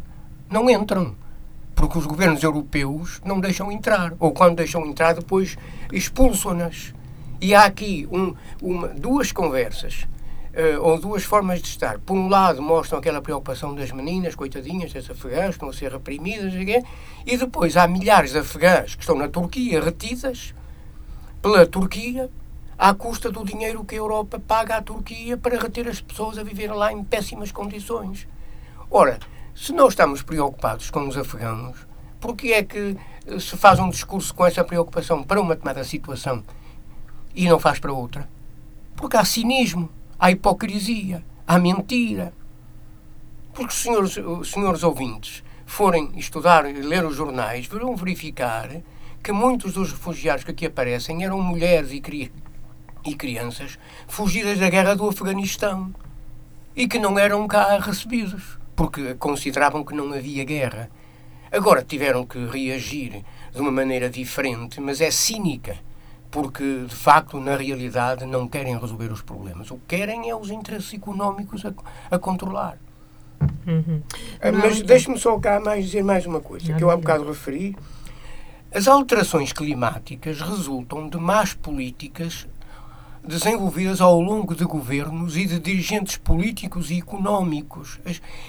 não 0.50 0.70
entram. 0.70 1.16
porque 1.76 1.98
os 1.98 2.06
governos 2.06 2.44
europeus 2.44 3.20
não 3.26 3.40
deixam 3.40 3.72
entrar, 3.72 4.14
ou 4.20 4.32
quando 4.32 4.58
deixam 4.58 4.86
entrar, 4.86 5.14
depois 5.14 5.58
expulsam-nas. 5.92 6.94
E 7.42 7.54
há 7.54 7.66
aqui 7.66 8.08
um, 8.12 8.34
uma, 8.62 8.88
duas 8.90 9.32
conversas, 9.32 10.08
uh, 10.54 10.82
ou 10.82 11.00
duas 11.00 11.24
formas 11.24 11.62
de 11.62 11.68
estar. 11.68 12.00
Por 12.00 12.16
um 12.16 12.30
lado, 12.30 12.62
mostram 12.62 13.00
aquela 13.00 13.22
preocupação 13.22 13.76
das 13.76 13.92
meninas, 13.92 14.36
coitadinhas, 14.36 14.94
das 14.94 15.10
afegãs, 15.10 15.56
estão 15.56 15.70
a 15.70 15.74
ser 15.74 15.92
reprimidas, 15.92 16.54
e 17.26 17.38
depois 17.38 17.76
há 17.76 17.88
milhares 17.88 18.32
de 18.32 18.38
afegãs 18.38 18.96
que 18.96 19.02
estão 19.02 19.18
na 19.18 19.28
Turquia 19.28 19.84
retidas 19.84 20.54
pela 21.42 21.66
Turquia, 21.66 22.30
à 22.84 22.94
custa 22.94 23.32
do 23.32 23.46
dinheiro 23.46 23.86
que 23.86 23.96
a 23.96 23.98
Europa 23.98 24.42
paga 24.46 24.76
à 24.76 24.82
Turquia 24.82 25.38
para 25.38 25.58
reter 25.58 25.88
as 25.88 26.02
pessoas 26.02 26.38
a 26.38 26.44
viver 26.44 26.68
lá 26.68 26.92
em 26.92 27.02
péssimas 27.02 27.50
condições. 27.50 28.28
Ora, 28.92 29.20
se 29.56 29.72
nós 29.72 29.94
estamos 29.94 30.22
preocupados 30.22 30.92
com 30.92 31.08
os 31.08 31.18
afegãos, 31.18 31.78
por 32.20 32.36
que 32.36 32.52
é 32.52 32.62
que 32.62 32.98
eh, 33.26 33.40
se 33.40 33.56
faz 33.56 33.80
um 33.80 33.90
discurso 33.90 34.36
com 34.36 34.46
essa 34.46 34.66
preocupação 34.66 35.24
para 35.24 35.40
uma 35.40 35.56
determinada 35.56 35.86
situação 35.86 36.44
e 37.34 37.48
não 37.48 37.58
faz 37.58 37.80
para 37.80 37.94
outra? 37.94 38.30
Porque 38.98 39.16
há 39.16 39.24
cinismo, 39.24 39.90
há 40.20 40.30
hipocrisia, 40.32 41.24
há 41.48 41.58
mentira. 41.58 42.34
Porque, 43.54 43.74
senhores, 43.74 44.20
senhores 44.44 44.84
ouvintes, 44.84 45.42
forem 45.66 46.12
estudar 46.18 46.70
e 46.70 46.74
ler 46.82 47.06
os 47.06 47.16
jornais, 47.16 47.66
verão 47.66 47.96
verificar 47.96 48.70
que 49.24 49.32
muitos 49.32 49.72
dos 49.72 49.94
refugiados 49.94 50.44
que 50.44 50.52
aqui 50.52 50.66
aparecem 50.66 51.24
eram 51.24 51.42
mulheres 51.42 51.94
e, 51.94 52.02
cri 52.02 52.30
e 53.06 53.16
crianças 53.16 53.78
fugidas 54.08 54.60
da 54.60 54.70
guerra 54.70 54.96
do 54.96 55.08
Afeganistão 55.08 55.94
e 56.76 56.88
que 56.88 57.00
não 57.00 57.18
eram 57.20 57.48
cá 57.48 57.78
recebidos 57.80 58.58
porque 58.76 59.14
consideravam 59.16 59.84
que 59.84 59.94
não 59.94 60.12
havia 60.14 60.44
guerra. 60.44 60.90
Agora 61.52 61.84
tiveram 61.84 62.26
que 62.26 62.44
reagir 62.46 63.24
de 63.54 63.62
uma 63.62 63.72
maneira 63.72 64.10
diferente, 64.10 64.82
mas 64.82 65.00
é 65.02 65.12
cínica, 65.12 65.78
porque 66.32 66.86
de 66.88 66.96
facto, 66.96 67.40
na 67.40 67.56
realidade, 67.56 68.26
não 68.26 68.48
querem 68.48 68.78
resolver 68.78 69.12
os 69.12 69.22
problemas. 69.22 69.70
O 69.70 69.76
que 69.76 69.98
querem 69.98 70.30
é 70.30 70.36
os 70.36 70.50
interesses 70.50 70.94
económicos 70.94 71.64
a, 71.66 71.74
a 72.10 72.18
controlar. 72.18 72.78
Uhum. 73.68 74.02
Ah, 74.42 74.52
mas 74.52 74.82
deixe-me 74.82 75.18
só 75.18 75.38
cá 75.38 75.60
mais 75.60 75.86
dizer 75.86 76.04
mais 76.04 76.26
uma 76.26 76.40
coisa, 76.40 76.72
não, 76.72 76.78
que 76.78 76.84
eu 76.84 76.90
há 76.90 76.98
bocado 76.98 77.28
referi. 77.28 77.76
As 78.74 78.88
alterações 78.88 79.54
climáticas 79.54 80.42
resultam 80.42 81.08
de 81.08 81.18
más 81.18 81.54
políticas 81.54 82.48
desenvolvidas 83.26 84.02
ao 84.02 84.20
longo 84.20 84.54
de 84.54 84.66
governos 84.66 85.38
e 85.38 85.46
de 85.46 85.58
dirigentes 85.58 86.18
políticos 86.18 86.92
e 86.92 87.00
económicos. 87.00 88.00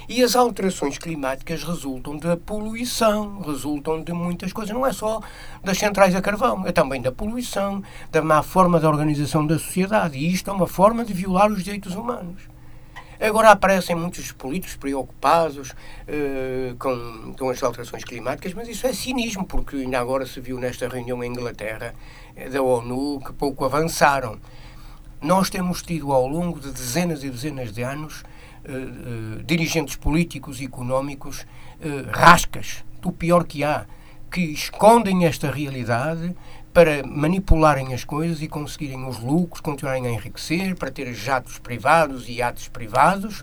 E 0.09 0.23
as 0.23 0.35
alterações 0.35 0.99
climáticas 0.99 1.63
resultam 1.63 2.17
da 2.17 2.37
poluição, 2.37 3.41
resultam 3.41 4.03
de 4.03 4.13
muitas 4.13 4.53
coisas. 4.53 4.75
Não 4.75 4.85
é 4.85 4.93
só 4.93 5.21
das 5.63 5.79
centrais 5.79 6.15
a 6.15 6.21
carvão, 6.21 6.67
é 6.67 6.73
também 6.73 7.01
da 7.01 7.13
poluição, 7.13 7.83
da 8.11 8.21
má 8.21 8.43
forma 8.43 8.81
de 8.81 8.87
organização 8.87 9.47
da 9.47 9.59
sociedade. 9.59 10.19
E 10.19 10.33
isto 10.33 10.51
é 10.51 10.53
uma 10.53 10.67
forma 10.67 11.05
de 11.05 11.13
violar 11.13 11.53
os 11.53 11.63
direitos 11.63 11.95
humanos. 11.95 12.43
Agora 13.21 13.51
aparecem 13.53 13.95
muitos 13.95 14.33
políticos 14.33 14.75
preocupados 14.75 15.71
uh, 15.71 16.77
com, 16.79 17.33
com 17.39 17.49
as 17.49 17.63
alterações 17.63 18.03
climáticas, 18.03 18.53
mas 18.55 18.69
isso 18.69 18.87
é 18.89 18.93
cinismo, 18.93 19.45
porque 19.45 19.77
ainda 19.77 20.01
agora 20.01 20.27
se 20.27 20.41
viu 20.41 20.59
nesta 20.59 20.89
reunião 20.89 21.23
em 21.23 21.31
Inglaterra 21.31 21.95
eh, 22.35 22.49
da 22.49 22.61
ONU 22.61 23.21
que 23.25 23.33
pouco 23.33 23.65
avançaram. 23.65 24.39
Nós 25.25 25.49
temos 25.49 25.81
tido 25.81 26.13
ao 26.13 26.29
longo 26.29 26.61
de 26.61 26.71
dezenas 26.71 27.25
e 27.25 27.31
dezenas 27.31 27.73
de 27.73 27.83
anos 27.83 28.21
uh, 28.21 29.39
uh, 29.39 29.43
dirigentes 29.43 29.97
políticos 29.97 30.61
e 30.61 30.67
económicos 30.67 31.41
uh, 31.41 32.11
rascas, 32.11 32.85
do 33.01 33.11
pior 33.11 33.45
que 33.45 33.65
há, 33.65 33.87
que 34.31 34.43
escondem 34.43 35.25
esta 35.25 35.51
realidade 35.51 36.37
para 36.75 37.03
manipularem 37.07 37.95
as 37.95 38.05
coisas 38.05 38.43
e 38.43 38.49
conseguirem 38.49 39.07
os 39.07 39.19
lucros, 39.19 39.63
continuarem 39.63 40.07
a 40.07 40.11
enriquecer, 40.11 40.77
para 40.77 40.91
ter 40.91 41.11
jatos 41.15 41.59
privados 41.59 42.29
e 42.29 42.33
iates 42.33 42.69
privados 42.69 43.43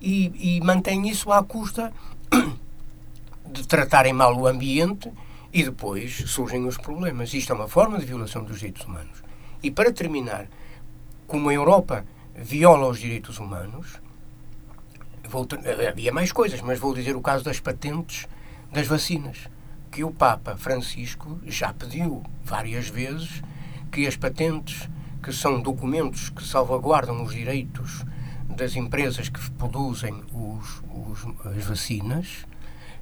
e, 0.00 0.56
e 0.56 0.60
mantêm 0.62 1.08
isso 1.08 1.30
à 1.30 1.44
custa 1.44 1.92
de 3.46 3.68
tratarem 3.68 4.12
mal 4.12 4.36
o 4.36 4.48
ambiente 4.48 5.08
e 5.52 5.62
depois 5.62 6.24
surgem 6.26 6.66
os 6.66 6.76
problemas. 6.76 7.32
Isto 7.32 7.52
é 7.52 7.54
uma 7.54 7.68
forma 7.68 8.00
de 8.00 8.04
violação 8.04 8.42
dos 8.42 8.58
direitos 8.58 8.84
humanos. 8.84 9.22
E 9.62 9.70
para 9.70 9.92
terminar, 9.92 10.48
como 11.30 11.48
a 11.48 11.54
Europa 11.54 12.04
viola 12.34 12.88
os 12.88 12.98
direitos 12.98 13.38
humanos, 13.38 14.02
vou, 15.28 15.46
havia 15.88 16.12
mais 16.12 16.32
coisas, 16.32 16.60
mas 16.60 16.80
vou 16.80 16.92
dizer 16.92 17.14
o 17.14 17.20
caso 17.20 17.44
das 17.44 17.60
patentes 17.60 18.26
das 18.72 18.88
vacinas, 18.88 19.48
que 19.92 20.02
o 20.02 20.10
Papa 20.10 20.56
Francisco 20.56 21.38
já 21.46 21.72
pediu 21.72 22.24
várias 22.42 22.88
vezes 22.88 23.42
que 23.92 24.08
as 24.08 24.16
patentes, 24.16 24.88
que 25.22 25.32
são 25.32 25.62
documentos 25.62 26.30
que 26.30 26.42
salvaguardam 26.42 27.22
os 27.22 27.32
direitos 27.32 28.04
das 28.48 28.74
empresas 28.74 29.28
que 29.28 29.50
produzem 29.52 30.24
os, 30.32 30.82
os, 30.92 31.24
as 31.46 31.64
vacinas, 31.64 32.44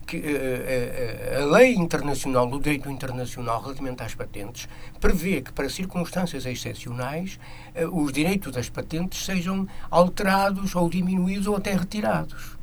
que 0.09 0.17
a, 0.17 0.21
eh, 0.21 1.35
a, 1.35 1.37
eh, 1.37 1.43
a, 1.43 1.45
lei 1.45 1.75
internacional, 1.75 2.51
o 2.51 2.59
direito 2.59 2.91
internacional 2.91 3.61
relativamente 3.61 4.03
às 4.03 4.15
patentes, 4.15 4.67
prevê 4.99 5.43
que 5.43 5.53
para 5.53 5.69
circunstâncias 5.69 6.47
excepcionais 6.47 7.39
eh, 7.75 7.87
os 7.87 8.11
direitos 8.11 8.53
das 8.53 8.71
patentes 8.71 9.23
sejam 9.23 9.69
alterados 9.91 10.75
ou 10.75 10.89
diminuídos 10.89 11.47
ou 11.47 11.57
até 11.57 11.75
retirados. 11.75 12.58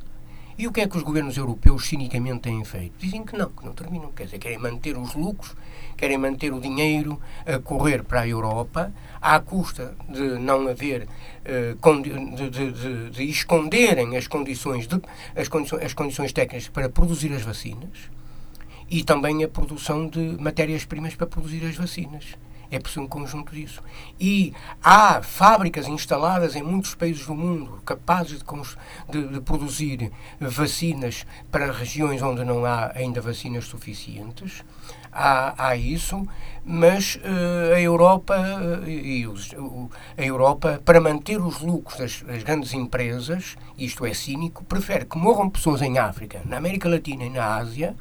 E 0.58 0.66
o 0.66 0.72
que 0.72 0.80
é 0.80 0.88
que 0.88 0.96
os 0.96 1.02
governos 1.02 1.36
europeus 1.36 1.86
cinicamente 1.86 2.40
têm 2.40 2.64
feito? 2.64 2.94
Dizem 2.98 3.24
que 3.24 3.36
não, 3.36 3.50
que 3.50 3.62
não 3.62 3.74
terminam. 3.74 4.10
Quer 4.12 4.24
dizer, 4.24 4.38
querem 4.38 4.56
manter 4.56 4.96
os 4.96 5.14
lucros, 5.14 5.54
querem 5.98 6.16
manter 6.16 6.50
o 6.50 6.58
dinheiro 6.58 7.20
a 7.44 7.58
correr 7.58 8.02
para 8.02 8.22
a 8.22 8.28
Europa, 8.28 8.90
à 9.20 9.38
custa 9.38 9.94
de 10.08 10.38
não 10.38 10.66
haver, 10.66 11.06
eh, 11.44 11.74
de, 12.02 12.48
de, 12.50 12.72
de, 12.72 13.10
de 13.10 13.22
esconderem 13.24 14.16
as 14.16 14.26
condições, 14.26 14.88
as, 15.36 15.46
condições, 15.46 15.84
as 15.84 15.92
condições 15.92 16.32
técnicas 16.32 16.68
para 16.68 16.88
produzir 16.88 17.34
as 17.34 17.42
vacinas 17.42 18.10
e 18.90 19.04
também 19.04 19.44
a 19.44 19.48
produção 19.48 20.08
de 20.08 20.38
matérias-primas 20.40 21.14
para 21.14 21.26
produzir 21.26 21.66
as 21.66 21.76
vacinas. 21.76 22.34
É 22.70 22.78
preciso 22.78 23.02
um 23.02 23.08
conjunto 23.08 23.52
disso. 23.52 23.82
E 24.18 24.52
há 24.82 25.22
fábricas 25.22 25.86
instaladas 25.86 26.56
em 26.56 26.62
muitos 26.62 26.94
países 26.94 27.26
do 27.26 27.34
mundo 27.34 27.80
capazes 27.84 28.38
de, 28.38 28.44
de, 29.10 29.28
de, 29.34 29.40
produzir 29.40 30.12
vacinas 30.40 31.26
para 31.50 31.72
regiões 31.72 32.22
onde 32.22 32.44
não 32.44 32.64
há 32.64 32.92
ainda 32.94 33.20
vacinas 33.20 33.66
suficientes. 33.66 34.64
Há, 35.12 35.68
há 35.68 35.76
isso, 35.76 36.26
mas 36.62 37.16
uh, 37.16 37.74
a 37.74 37.80
Europa 37.80 38.36
uh, 38.36 38.86
e 38.86 39.26
os, 39.26 39.50
uh, 39.52 39.90
a 40.16 40.22
Europa, 40.22 40.82
para 40.84 41.00
manter 41.00 41.40
os 41.40 41.60
lucros 41.60 41.96
das, 41.96 42.20
das 42.20 42.42
grandes 42.42 42.74
empresas, 42.74 43.56
isto 43.78 44.04
é 44.04 44.12
cínico, 44.12 44.62
prefere 44.64 45.06
que 45.06 45.16
morram 45.16 45.48
pessoas 45.48 45.80
em 45.80 45.96
África, 45.96 46.42
na 46.44 46.58
América 46.58 46.86
Latina 46.86 47.24
e 47.24 47.30
na 47.30 47.56
Ásia 47.56 47.96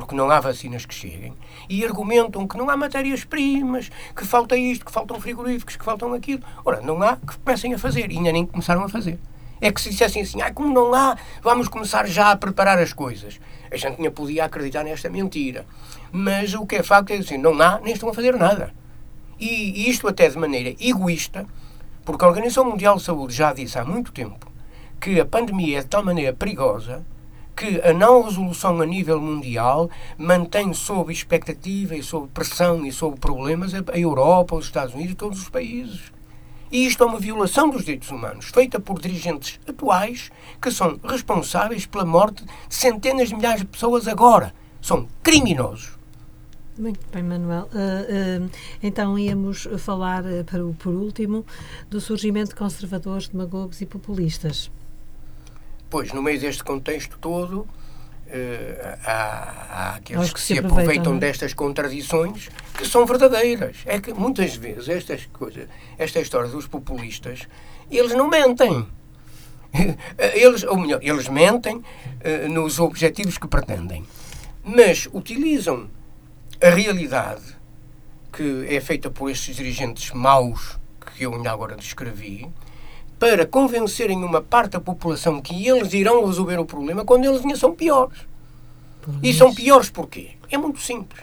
porque 0.00 0.14
não 0.14 0.30
há 0.30 0.40
vacinas 0.40 0.86
que 0.86 0.94
cheguem, 0.94 1.34
e 1.68 1.84
argumentam 1.84 2.48
que 2.48 2.56
não 2.56 2.70
há 2.70 2.76
matérias-primas, 2.76 3.90
que 4.16 4.26
falta 4.26 4.56
isto, 4.56 4.86
que 4.86 4.90
faltam 4.90 5.20
frigoríficos, 5.20 5.76
que 5.76 5.84
faltam 5.84 6.14
aquilo. 6.14 6.42
Ora, 6.64 6.80
não 6.80 7.02
há, 7.02 7.16
que 7.16 7.38
comecem 7.38 7.74
a 7.74 7.78
fazer. 7.78 8.10
E 8.10 8.16
ainda 8.16 8.32
nem 8.32 8.46
começaram 8.46 8.82
a 8.82 8.88
fazer. 8.88 9.18
É 9.60 9.70
que 9.70 9.78
se 9.78 9.90
dissessem 9.90 10.22
assim, 10.22 10.40
ah, 10.40 10.50
como 10.50 10.72
não 10.72 10.94
há, 10.94 11.18
vamos 11.42 11.68
começar 11.68 12.06
já 12.06 12.30
a 12.30 12.36
preparar 12.36 12.78
as 12.78 12.94
coisas. 12.94 13.38
A 13.70 13.76
gente 13.76 13.96
tinha 13.96 14.10
podia 14.10 14.46
acreditar 14.46 14.82
nesta 14.82 15.10
mentira. 15.10 15.66
Mas 16.10 16.54
o 16.54 16.64
que 16.64 16.76
é 16.76 16.82
facto 16.82 17.10
é 17.10 17.16
assim, 17.16 17.36
não 17.36 17.60
há, 17.60 17.78
nem 17.80 17.92
estão 17.92 18.08
a 18.08 18.14
fazer 18.14 18.34
nada. 18.36 18.72
E 19.38 19.90
isto 19.90 20.08
até 20.08 20.30
de 20.30 20.38
maneira 20.38 20.74
egoísta, 20.80 21.46
porque 22.06 22.24
a 22.24 22.28
Organização 22.28 22.64
Mundial 22.64 22.96
de 22.96 23.02
Saúde 23.02 23.34
já 23.34 23.52
disse 23.52 23.78
há 23.78 23.84
muito 23.84 24.12
tempo 24.12 24.50
que 24.98 25.20
a 25.20 25.26
pandemia 25.26 25.78
é 25.78 25.82
de 25.82 25.88
tal 25.88 26.02
maneira 26.02 26.32
perigosa 26.32 27.04
que 27.60 27.78
a 27.86 27.92
não 27.92 28.22
resolução 28.22 28.80
a 28.80 28.86
nível 28.86 29.20
mundial 29.20 29.90
mantém 30.16 30.72
sob 30.72 31.12
expectativa 31.12 31.94
e 31.94 32.02
sob 32.02 32.26
pressão 32.28 32.86
e 32.86 32.90
sob 32.90 33.20
problemas 33.20 33.74
a 33.74 33.98
Europa, 33.98 34.56
os 34.56 34.64
Estados 34.64 34.94
Unidos 34.94 35.12
e 35.12 35.16
todos 35.16 35.42
os 35.42 35.50
países. 35.50 36.10
E 36.72 36.86
isto 36.86 37.04
é 37.04 37.06
uma 37.06 37.18
violação 37.18 37.68
dos 37.68 37.84
direitos 37.84 38.10
humanos, 38.10 38.46
feita 38.46 38.80
por 38.80 38.98
dirigentes 38.98 39.60
atuais 39.68 40.30
que 40.58 40.70
são 40.70 40.98
responsáveis 41.04 41.84
pela 41.84 42.06
morte 42.06 42.42
de 42.46 42.74
centenas 42.74 43.28
de 43.28 43.36
milhares 43.36 43.60
de 43.60 43.66
pessoas 43.66 44.08
agora. 44.08 44.54
São 44.80 45.06
criminosos. 45.22 45.98
Muito 46.78 47.00
bem, 47.12 47.22
Manuel. 47.22 47.68
Uh, 47.74 48.46
uh, 48.46 48.50
então 48.82 49.18
íamos 49.18 49.68
falar, 49.76 50.24
uh, 50.24 50.42
para 50.46 50.64
o, 50.64 50.72
por 50.72 50.94
último, 50.94 51.44
do 51.90 52.00
surgimento 52.00 52.50
de 52.50 52.54
conservadores, 52.54 53.28
demagogos 53.28 53.82
e 53.82 53.86
populistas. 53.86 54.70
Pois, 55.90 56.12
no 56.12 56.22
meio 56.22 56.40
deste 56.40 56.64
contexto 56.64 57.18
todo, 57.18 57.68
Uh, 58.32 58.96
há, 59.04 59.10
há, 59.10 59.94
aqueles 59.96 60.28
que, 60.28 60.34
que, 60.34 60.40
se 60.40 60.52
aproveitam, 60.52 60.82
aproveitam 60.84 61.16
é? 61.16 61.18
destas 61.18 61.52
contradições 61.52 62.48
que 62.78 62.86
são 62.86 63.04
verdadeiras. 63.04 63.78
É 63.84 64.00
que 64.00 64.12
muitas 64.12 64.54
vezes 64.54 64.88
estas 64.88 65.26
coisas, 65.26 65.66
esta 65.98 66.20
história 66.20 66.48
dos 66.48 66.68
populistas, 66.68 67.48
eles 67.90 68.14
não 68.14 68.28
mentem. 68.30 68.86
Eles, 70.34 70.62
ou 70.62 70.76
melhor, 70.76 71.00
eles 71.02 71.28
mentem 71.28 71.76
uh, 71.76 72.48
nos 72.48 72.78
objetivos 72.78 73.36
que 73.36 73.48
pretendem. 73.48 74.04
mas 74.64 75.08
utilizam 75.12 75.88
a 76.62 76.70
realidade 76.70 77.56
que 78.32 78.66
é 78.68 78.80
feita 78.80 79.10
por 79.10 79.30
estes 79.30 79.56
dirigentes 79.56 80.12
maus 80.12 80.78
que 81.00 81.24
eu 81.24 81.34
ainda 81.34 81.50
agora 81.50 81.76
descrevi 81.76 82.48
para 83.20 83.46
convencerem 83.46 84.24
uma 84.24 84.40
parte 84.40 84.72
da 84.72 84.80
população 84.80 85.42
que 85.42 85.68
eles 85.68 85.92
irão 85.92 86.24
resolver 86.24 86.58
o 86.58 86.64
problema 86.64 87.04
quando 87.04 87.26
eles 87.26 87.42
ainda 87.42 87.54
são 87.54 87.74
piores. 87.74 88.18
E 89.22 89.34
são 89.34 89.54
piores 89.54 89.90
porquê? 89.90 90.30
É 90.50 90.56
muito 90.56 90.80
simples. 90.80 91.20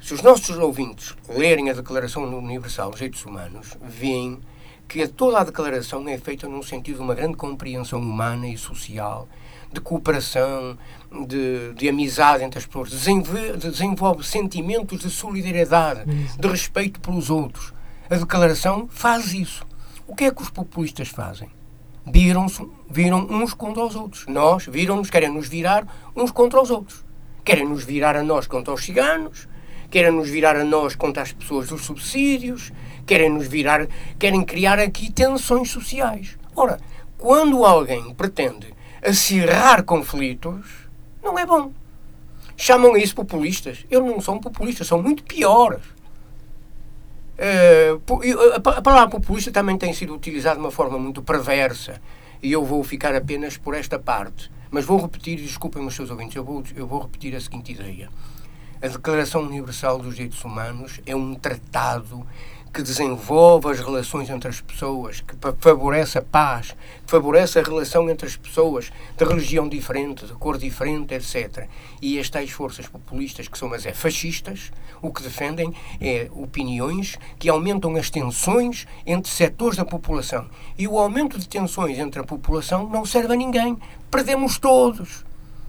Se 0.00 0.14
os 0.14 0.20
nossos 0.20 0.58
ouvintes 0.58 1.14
lerem 1.28 1.70
a 1.70 1.74
Declaração 1.74 2.24
Universal 2.24 2.90
dos 2.90 2.98
Direitos 2.98 3.24
Humanos, 3.24 3.76
veem 3.80 4.40
que 4.88 5.06
toda 5.06 5.38
a 5.38 5.44
declaração 5.44 6.08
é 6.08 6.18
feita 6.18 6.48
num 6.48 6.62
sentido 6.62 6.96
de 6.96 7.02
uma 7.02 7.14
grande 7.14 7.36
compreensão 7.36 8.00
humana 8.00 8.48
e 8.48 8.58
social, 8.58 9.28
de 9.72 9.80
cooperação, 9.80 10.76
de, 11.26 11.72
de 11.74 11.88
amizade 11.88 12.42
entre 12.42 12.58
as 12.58 12.66
pessoas, 12.66 12.90
desenvolve, 12.90 13.56
desenvolve 13.58 14.24
sentimentos 14.24 14.98
de 14.98 15.10
solidariedade, 15.10 16.04
de 16.36 16.48
respeito 16.48 17.00
pelos 17.00 17.30
outros. 17.30 17.72
A 18.10 18.16
declaração 18.16 18.88
faz 18.88 19.32
isso. 19.32 19.64
O 20.08 20.14
que 20.14 20.24
é 20.24 20.30
que 20.30 20.40
os 20.40 20.50
populistas 20.50 21.08
fazem? 21.08 21.50
Viram-se, 22.06 22.64
viram 22.88 23.26
uns 23.28 23.52
contra 23.52 23.84
os 23.84 23.96
outros. 23.96 24.24
Nós, 24.28 24.64
viram-nos, 24.66 25.10
querem 25.10 25.30
nos 25.30 25.48
virar 25.48 25.84
uns 26.14 26.30
contra 26.30 26.62
os 26.62 26.70
outros. 26.70 27.04
Querem 27.44 27.68
nos 27.68 27.84
virar 27.84 28.14
a 28.14 28.22
nós 28.22 28.46
contra 28.46 28.72
os 28.72 28.84
ciganos, 28.84 29.48
querem 29.90 30.12
nos 30.12 30.28
virar 30.28 30.54
a 30.54 30.64
nós 30.64 30.94
contra 30.94 31.24
as 31.24 31.32
pessoas 31.32 31.68
dos 31.68 31.84
subsídios, 31.84 32.72
querem 33.04 33.30
nos 33.30 33.48
virar, 33.48 33.88
querem 34.16 34.44
criar 34.44 34.78
aqui 34.78 35.10
tensões 35.10 35.70
sociais. 35.70 36.38
Ora, 36.54 36.78
quando 37.18 37.64
alguém 37.64 38.14
pretende 38.14 38.72
acirrar 39.02 39.82
conflitos, 39.82 40.88
não 41.20 41.36
é 41.36 41.44
bom. 41.44 41.72
Chamam 42.56 42.96
isso 42.96 43.14
populistas. 43.14 43.84
Eu 43.90 44.04
não 44.04 44.20
sou 44.20 44.36
um 44.36 44.40
populista, 44.40 44.84
são 44.84 45.02
muito 45.02 45.24
piores. 45.24 45.82
Uh, 47.38 48.70
a 48.70 48.82
palavra 48.82 49.10
populista 49.10 49.52
também 49.52 49.76
tem 49.76 49.92
sido 49.92 50.14
utilizada 50.14 50.56
de 50.56 50.62
uma 50.62 50.70
forma 50.70 50.98
muito 50.98 51.22
perversa 51.22 52.00
e 52.42 52.50
eu 52.50 52.64
vou 52.64 52.82
ficar 52.82 53.14
apenas 53.14 53.56
por 53.56 53.74
esta 53.74 53.98
parte. 53.98 54.50
Mas 54.70 54.84
vou 54.84 55.00
repetir, 55.00 55.36
desculpem 55.36 55.84
os 55.84 55.94
seus 55.94 56.10
ouvintes, 56.10 56.36
eu 56.36 56.44
vou, 56.44 56.62
eu 56.74 56.86
vou 56.86 57.00
repetir 57.00 57.34
a 57.36 57.40
seguinte 57.40 57.72
ideia. 57.72 58.08
A 58.82 58.88
Declaração 58.88 59.42
Universal 59.42 59.98
dos 59.98 60.14
Direitos 60.14 60.44
Humanos 60.44 61.00
é 61.06 61.14
um 61.14 61.34
tratado 61.34 62.26
que 62.76 62.82
desenvolve 62.82 63.70
as 63.70 63.80
relações 63.80 64.28
entre 64.28 64.50
as 64.50 64.60
pessoas, 64.60 65.22
que 65.22 65.34
favorece 65.60 66.18
a 66.18 66.22
paz, 66.22 66.76
que 67.06 67.10
favorece 67.10 67.58
a 67.58 67.62
relação 67.62 68.10
entre 68.10 68.26
as 68.26 68.36
pessoas 68.36 68.92
de 69.16 69.24
religião 69.24 69.66
diferente, 69.66 70.26
de 70.26 70.34
cor 70.34 70.58
diferente, 70.58 71.14
etc. 71.14 71.68
E 72.02 72.18
as 72.18 72.28
tais 72.28 72.50
forças 72.50 72.86
populistas, 72.86 73.48
que 73.48 73.56
são, 73.56 73.70
mas 73.70 73.86
é 73.86 73.94
fascistas, 73.94 74.70
o 75.00 75.10
que 75.10 75.22
defendem 75.22 75.72
é 76.02 76.28
opiniões 76.32 77.16
que 77.38 77.48
aumentam 77.48 77.96
as 77.96 78.10
tensões 78.10 78.86
entre 79.06 79.32
setores 79.32 79.78
da 79.78 79.84
população. 79.86 80.44
E 80.76 80.86
o 80.86 80.98
aumento 80.98 81.38
de 81.38 81.48
tensões 81.48 81.98
entre 81.98 82.20
a 82.20 82.24
população 82.24 82.86
não 82.90 83.06
serve 83.06 83.32
a 83.32 83.36
ninguém. 83.36 83.78
Perdemos 84.10 84.58
todos. 84.58 85.24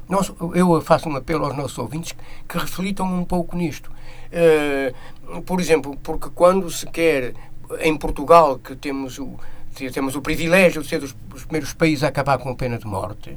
Nós, 0.10 0.30
eu 0.54 0.82
faço 0.82 1.08
um 1.08 1.15
apelo 1.15 1.46
aos 1.46 1.56
nossos 1.56 1.78
ouvintes 1.78 2.13
que 2.50 2.58
reflitam 2.58 3.06
um 3.06 3.24
pouco 3.24 3.56
nisto. 3.56 3.96
Uh, 4.32 5.42
por 5.42 5.60
exemplo, 5.60 5.98
porque 6.04 6.30
quando 6.34 6.70
se 6.70 6.86
quer, 6.88 7.34
em 7.80 7.96
Portugal, 7.98 8.58
que 8.60 8.76
temos 8.76 9.20
o, 9.20 9.40
temos 9.94 10.16
o 10.16 10.22
privilégio 10.22 10.82
de 10.82 10.88
ser 10.88 11.00
dos, 11.00 11.13
dos 11.13 11.44
primeiros 11.44 11.74
países 11.74 12.04
a 12.04 12.08
acabar 12.08 12.38
com 12.38 12.50
a 12.50 12.56
pena 12.56 12.78
de 12.78 12.86
morte, 12.86 13.36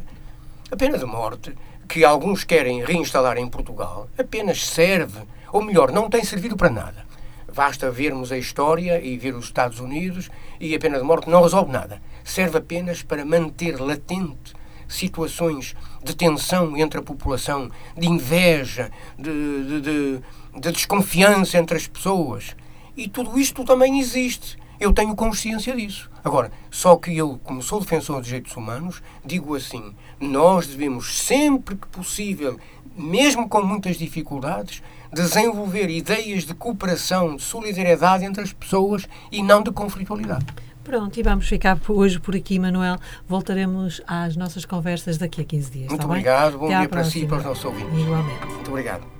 a 0.71 0.77
pena 0.77 0.99
de 0.99 1.05
morte, 1.05 1.55
que 1.89 2.05
alguns 2.05 2.45
querem 2.45 2.85
reinstalar 2.85 3.37
em 3.37 3.49
Portugal, 3.49 4.09
apenas 4.17 4.65
serve, 4.67 5.21
ou 5.53 5.63
melhor, 5.63 5.91
não 5.91 6.09
tem 6.09 6.23
servido 6.23 6.57
para 6.57 6.71
nada. 6.71 7.05
Basta 7.53 7.91
vermos 7.91 8.31
a 8.31 8.39
história 8.39 9.01
e 9.05 9.19
ver 9.19 9.35
os 9.35 9.47
Estados 9.47 9.81
Unidos 9.81 10.31
e 10.61 10.73
a 10.75 10.79
pena 10.79 10.99
de 10.99 11.05
morte 11.05 11.29
não 11.29 11.43
resolve 11.43 11.73
nada. 11.73 12.01
Serve 12.23 12.59
apenas 12.59 13.03
para 13.03 13.25
manter 13.25 13.81
latente 13.81 14.55
situações 14.91 15.75
de 16.03 16.15
tensão 16.15 16.77
entre 16.77 16.99
a 16.99 17.03
população, 17.03 17.71
de 17.97 18.09
inveja, 18.09 18.91
de, 19.19 19.31
de, 19.65 19.81
de, 19.81 20.21
de 20.61 20.73
desconfiança 20.73 21.57
entre 21.59 21.77
as 21.77 21.87
pessoas. 21.87 22.57
E 22.97 23.09
tudo 23.09 23.39
isto 23.39 23.65
também 23.65 23.99
existe. 24.01 24.59
Eu 24.79 24.93
tenho 24.93 25.15
consciência 25.15 25.77
disso. 25.77 26.11
Agora, 26.25 26.51
só 26.71 26.97
que 26.97 27.17
eu, 27.17 27.39
como 27.45 27.63
sou 27.63 27.81
defensor 27.81 28.17
dos 28.17 28.27
direitos 28.27 28.57
humanos, 28.57 29.03
digo 29.25 29.55
assim: 29.55 29.95
nós 30.19 30.67
devemos, 30.67 31.19
sempre 31.19 31.77
que 31.77 31.87
possível, 31.89 32.59
mesmo 32.97 33.49
com 33.49 33.63
muitas 33.63 33.97
dificuldades, 33.97 34.83
desenvolver 35.13 35.91
ideias 35.91 36.45
de 36.45 36.55
cooperação, 36.55 37.37
de 37.37 37.43
solidariedade 37.43 38.25
entre 38.25 38.43
as 38.43 38.53
pessoas 38.53 39.07
e 39.31 39.43
não 39.43 39.63
de 39.63 39.71
conflitualidade. 39.71 40.47
Pronto, 40.91 41.17
e 41.21 41.23
vamos 41.23 41.47
ficar 41.47 41.79
hoje 41.89 42.19
por 42.19 42.35
aqui, 42.35 42.59
Manuel. 42.59 42.97
Voltaremos 43.29 44.03
às 44.09 44.35
nossas 44.35 44.65
conversas 44.65 45.19
daqui 45.19 45.41
a 45.41 45.45
15 45.45 45.71
dias. 45.71 45.89
Muito 45.89 46.05
obrigado. 46.05 46.59
Bom 46.59 46.67
Até 46.67 46.81
dia 46.81 46.89
para 46.89 47.05
si 47.05 47.21
e 47.21 47.27
para 47.29 47.37
os 47.37 47.45
nossos 47.45 47.65
ouvintes. 47.65 47.97
Igualmente. 47.97 48.47
Muito 48.47 48.69
obrigado. 48.71 49.20